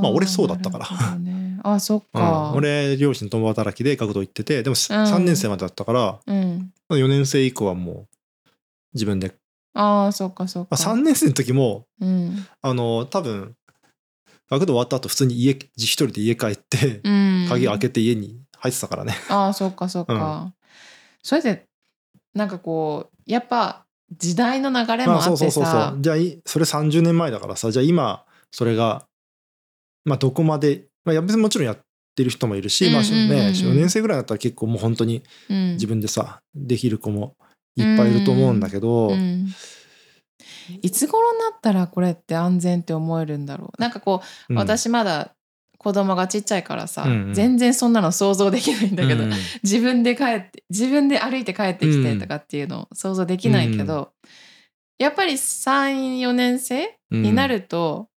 [0.00, 1.16] ー、まあ俺そうだったから。
[1.16, 2.20] ね、あそっうん。
[2.20, 2.52] か。
[2.54, 8.06] 俺両親共働きで学童行っててでも3年生までだったから、うん、4年生以降はもう
[8.94, 9.34] 自分で、
[9.74, 10.90] ああそっかそっまあ、か。
[10.90, 12.46] 3年生の時もうん。
[12.62, 13.54] あの多分
[14.50, 20.52] 学童終わった後普通に家一人で家帰ってうん、鍵開けて家に入ってたからね、ああそっかそっか、
[21.22, 21.66] それで
[22.34, 26.00] なんかこうやっぱ時代の流れもまああってそうそうそうそさう。
[26.00, 29.06] じゃあいそれ30年前だからさじゃあ今それが
[30.04, 31.78] まあどこまで、まあ、や別にもちろんやっ
[32.14, 33.22] てる人もいるし、まあうんうんうん。
[33.22, 35.72] うんね、4年生ぐらいだったら結構もう本当にうん。
[35.72, 37.36] 自分でさできる子も
[37.76, 39.48] いっぱいいると思うんだけど、うん。
[40.82, 43.80] いつ頃になったらこれって安全って思えるんだろう。
[43.80, 44.58] なんかこう、うん。
[44.58, 45.35] 私まだ
[45.78, 47.34] 子供がちっちゃいからさ、うんうん。
[47.34, 54.12] 全然そんなの想像できないんだけど、うん自分で帰って自分で歩いて帰ってきてとかっていうの想像できないけど、
[54.98, 58.08] やっぱり34年生になると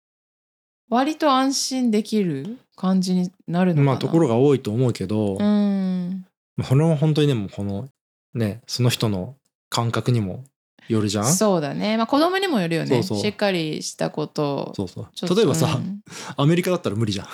[0.90, 3.92] 割と安心できる感じになるのかな？
[3.92, 6.26] まあところが多いと思うけど、うん。
[6.56, 7.88] まあそれは本当にでもこの
[8.34, 9.36] ねその人の
[9.70, 10.44] 感覚にも
[10.90, 11.26] よるじゃん？
[11.26, 11.96] そうだね。
[11.98, 12.90] まあ子供にもよるよね。
[12.90, 13.20] そうそう。
[13.20, 14.72] しっかりしたこと。
[14.72, 15.36] をそうそう。
[15.36, 16.02] 例えばさ、うん。
[16.36, 17.28] アメリカだったら無理じゃん、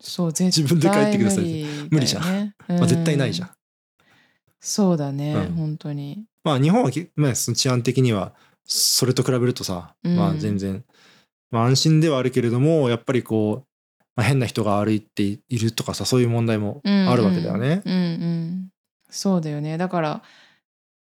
[0.00, 1.44] そう絶対自分で帰ってください。
[1.44, 2.54] 無理だよね無理じゃん。
[2.68, 3.50] まあ、絶対ないじゃん、
[4.60, 5.54] そうだね、うん。
[5.54, 6.24] 本当に。
[6.44, 8.32] まあ日本はき、まあ、その治安的には
[8.64, 10.16] それと比べるとさ、うん。
[10.16, 10.84] まあ全然、
[11.50, 17.82] まあ、安心ではあるけれどもやっぱりこう、まあ、変な人が歩いているとかさそういう問題もあるわけだよね。
[17.84, 18.68] うんうん。
[19.10, 19.76] そうだよね。
[19.76, 20.22] だから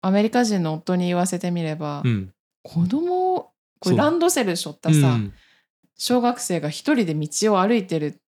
[0.01, 2.33] アメリカ人の夫に言わせてみれば、うん
[2.63, 5.33] 子供をこれランドセル背負ったさ、うん
[5.99, 8.21] 小学生が一人で道を歩いてる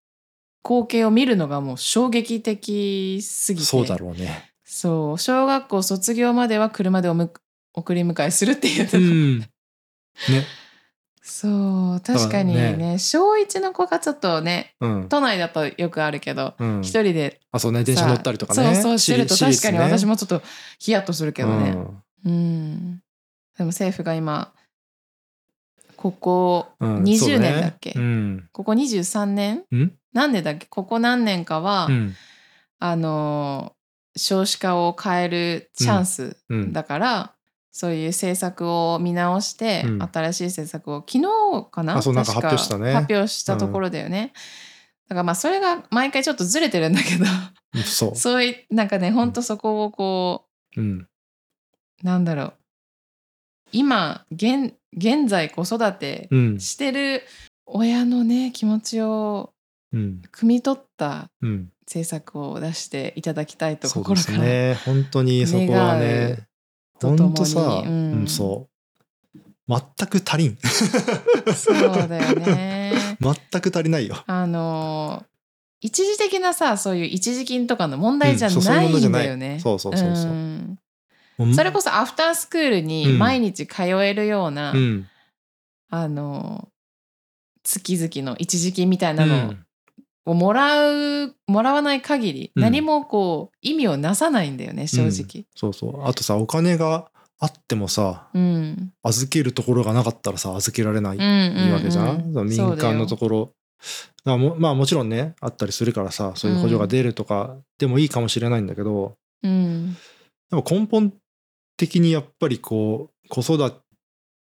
[0.64, 4.50] 光景を見るのがもう衝撃的すぎてそうだろうね。
[4.64, 7.32] そう小学校卒業までは車でおむ
[7.72, 9.38] 送り迎えするって言ってた、うん。
[9.38, 9.46] ね。
[11.22, 12.98] そう確かにねね。
[12.98, 15.08] 小1の子がちょっとねうん。
[15.08, 16.80] 都内だとよくあるけどうん。
[16.80, 18.74] 一、人であ、そうね、電車乗ったりとかね。
[18.74, 20.42] そうそうしてると確かに私もちょっと
[20.78, 21.70] ヒヤッとするけどね。
[21.70, 22.02] うん。
[22.24, 23.02] うん、
[23.56, 24.52] でも政府が今
[25.96, 27.92] ここうん20そうね年だっけ？
[27.94, 28.48] うん。
[28.52, 29.64] ここ23年？
[29.70, 29.92] うん？
[30.14, 30.66] 何年だっけ？
[30.66, 32.14] ここ何年かは、うん。
[32.78, 33.74] あの
[34.16, 36.72] 少子化を変えるチャンスうん。
[36.72, 37.32] だから、
[37.72, 41.94] そういう政策を見直して、うん新しい政策を昨日かな？
[41.94, 42.24] 発表
[42.58, 44.32] したね発表したところだよね。
[45.08, 47.24] だからまあそれが毎回ちょっとずれてるんだけど
[47.84, 48.14] そう。
[48.16, 50.46] そういうなんかねほんとそこをこ
[50.76, 50.98] うん。
[51.00, 51.08] う
[52.02, 52.54] なんだろう
[53.72, 56.60] 今現現在子育てうん。
[56.60, 57.22] してる
[57.66, 59.52] 親のね気持ちを
[59.92, 60.22] うん。
[60.32, 61.72] 汲み取ったうん。
[61.86, 64.74] 政策を出していただきたいと心から、すね。
[64.86, 66.46] 本当にそこはね。
[67.00, 68.70] とともに本当さ、ううんん、そう。
[69.68, 70.58] 全く足りん。
[71.54, 73.16] そうだよね。
[73.20, 74.22] 全く足りないよ。
[74.26, 75.24] あの
[75.80, 79.58] 一時的なさそういう一時金とかの問題じゃないんだよね。
[79.60, 80.78] そうそうそうそうん
[81.38, 85.06] もうそれこそアフタースクールにうん毎日通えるような、うん。
[85.88, 86.68] あの
[87.64, 89.66] 月々の一時金みたいなのうん
[90.26, 90.90] をもら
[91.24, 95.46] うもらわない限り、うん何もこう意味をなさないんだよね正直。
[95.56, 96.08] そうそう。
[96.08, 102.32] あとさ、お金があってもさ、うん預けるところがなかったらさ、預けられないうんうんうんわけじゃん？
[102.46, 103.52] 民間のところ。
[104.24, 109.96] まあもまあもちろんねあったりするからさそういう補助が出るとかでもいいかもしれないんだけど、うん
[110.50, 111.14] でも根本
[111.78, 113.72] 的にやっぱりこう子育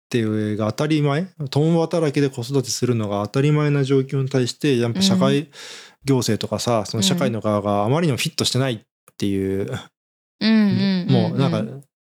[0.09, 1.27] てが当たり前？
[1.49, 5.49] 共働きで子育てするのが当たり前な状況に対してやっぱ社会
[6.05, 8.79] 行政とかさ、その社会の側があまりにもフィットしてないっ
[9.17, 9.71] ていう、
[10.39, 11.63] うんうんもうなんか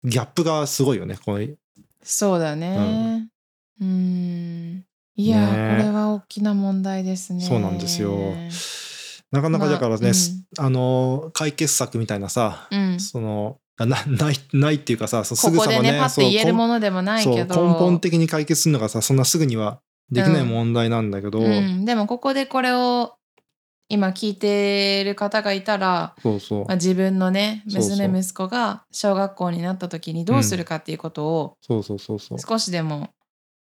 [0.05, 1.47] ギャップがすごいよねこの
[2.03, 3.29] そうだね。
[3.81, 4.85] うん。
[5.17, 7.41] いや、ねこれは大きな問題ですね。
[7.41, 8.35] そうなんですよ。
[9.31, 12.81] なかなかだからね、まあすあの解決策みたいなさ、うん。
[12.93, 17.55] うんそのあな ないないっていうかさそうすこぐさまねこでね、パッて言えるもののでもないそうけど。
[17.67, 23.15] 根本的に解決するのがさそんなすぐにはできないうん問題なんだけど、うん、でもここでこれを
[23.89, 26.65] 今聞いてる方がいたら、そうそう。
[26.67, 27.91] まあ、自分のねそうそう。
[27.91, 32.39] 娘息子が小学校になった時にどうするかっていうことをそうそうそうそう。
[32.39, 33.11] 少しでも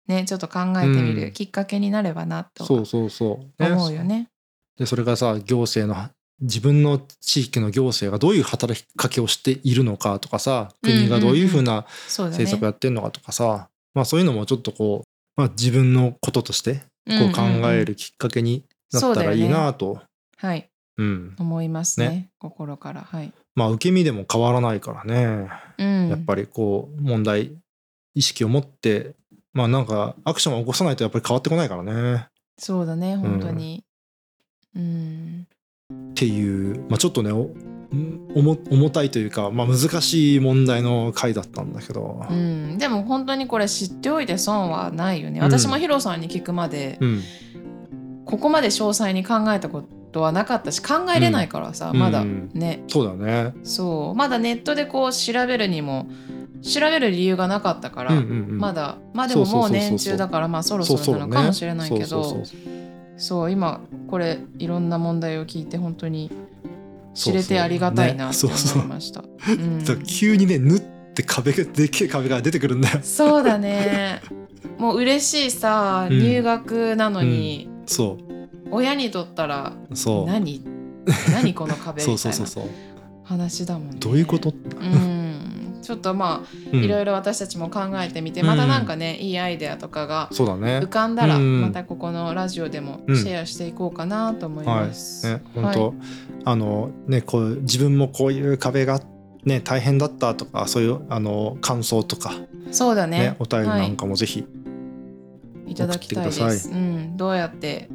[0.08, 1.32] ねちょっと考えてみるうん。
[1.32, 3.70] きっかけになればなとそうそうそう、ね。
[3.70, 4.28] 思うよね。
[4.76, 6.10] でそれがさ行政の
[6.40, 11.86] 自分の地域の行政がどういう働きかけをしているのかとかさ国がどういうふうな。
[12.08, 20.00] 政策やってるのかとかさ、まあそういうのもちょっとこう、まあ、自分のこととしてこう考えるきっかけになったらいいなと、
[20.36, 20.68] はい。
[20.98, 21.36] うん。
[21.38, 22.08] 思いますね。
[22.08, 22.30] ね。
[22.38, 23.02] 心から。
[23.02, 23.32] はい。
[23.54, 27.52] まあ受け身でも変わらないからね、うん、やっぱりこう問題
[28.14, 29.14] 意識を持って
[29.52, 32.28] まあなんかアクションを起こさないとやっぱり変わってこないからね。
[32.58, 33.82] そうだね本当に。
[34.74, 35.46] うん、
[35.92, 37.50] っていう、まあ、ちょっとねお
[38.34, 45.38] 重重たいというか、まあ、難しい問題の回だったんだけど、うん、でも本当にこれ知っておいて損はないよね。
[45.38, 45.44] うん。
[45.44, 47.22] 私もヒロさんに聞くまで、うん。
[48.24, 51.98] ここまで詳細に考えたことはなかったし考えれないからさ、うん。
[51.98, 52.82] まだうんね。
[52.88, 53.54] そうだね。
[53.62, 54.14] そう。
[54.16, 56.08] まだネットでこう調べるにも
[56.62, 62.75] 調べる理由がなかったから、まだまあでももう年中だからまあそろそろなのかもしれないけどそうそうそうそう
[63.50, 66.30] 今これいろんな問題を聞いて本当に
[67.14, 68.82] そう知れてありがたいなってそうそう。
[68.82, 69.24] 思いました。
[70.06, 70.80] 急にね縫っ
[71.14, 73.00] て壁がでっけえ壁が出てくるんだよ。
[73.02, 74.20] そうだね。
[74.78, 76.18] もう嬉しいさうん。
[76.18, 78.18] 入学なのに、そ
[78.70, 80.26] 親にとったらうそう。
[80.26, 80.62] 何？
[81.32, 82.70] 何この壁そうみたいなそうそうそう。
[83.24, 83.96] 話だもんね。
[83.98, 85.15] どういうこと、うん
[85.86, 86.84] ちょっとまあうん。
[86.84, 88.46] いろいろ私たちも考えてみて、うん。
[88.48, 90.88] またなんかねいいアイデアとかが浮。
[90.88, 91.60] かんだら、うん。
[91.62, 93.16] またここのラジオでもうん。
[93.16, 95.32] シェアしていこうかなと思いはいます。
[95.32, 95.94] ね本当、
[96.44, 99.00] あのねこう自分もこういう壁が
[99.44, 102.32] ね大変だったとかそういうあの感想とか
[102.72, 103.18] そうだね。
[103.18, 104.44] ねお便りなんかもぜひ
[105.66, 106.70] いただきたいで送ってくだす。
[106.70, 107.88] うん、どうやって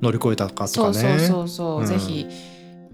[0.00, 1.18] 乗り越えたかとそうかね。
[1.18, 1.86] そうそうそう、うん。
[1.86, 2.26] ぜひ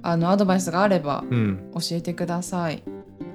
[0.02, 1.70] あのアドバイスがあればうん。
[1.74, 2.82] 教えてください。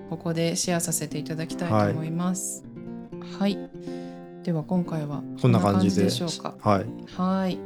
[0.10, 2.64] ここでシェアさせていただきたいと思います。
[3.40, 3.58] はい。
[4.44, 6.56] では今回はこんな感じでしょうか。
[6.62, 6.86] はい
[7.16, 7.60] はい。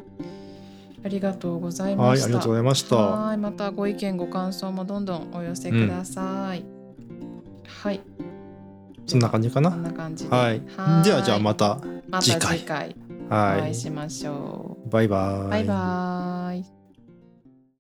[1.04, 2.26] ありがとうございはいました。
[2.26, 2.96] ありがとうございました。
[2.96, 3.38] はい。
[3.38, 6.64] またご意見ご感想もどんどんお寄せください。
[7.68, 8.02] はい。
[9.06, 9.72] そんな感じかな？
[9.72, 10.36] こんな感じで。
[10.36, 11.02] はいは。
[11.04, 11.80] じゃあじゃあまた
[12.10, 12.96] また次回次回
[13.30, 14.90] おは会いいしましょう。
[14.90, 15.50] バイバイ。
[15.50, 16.81] バイバーイ。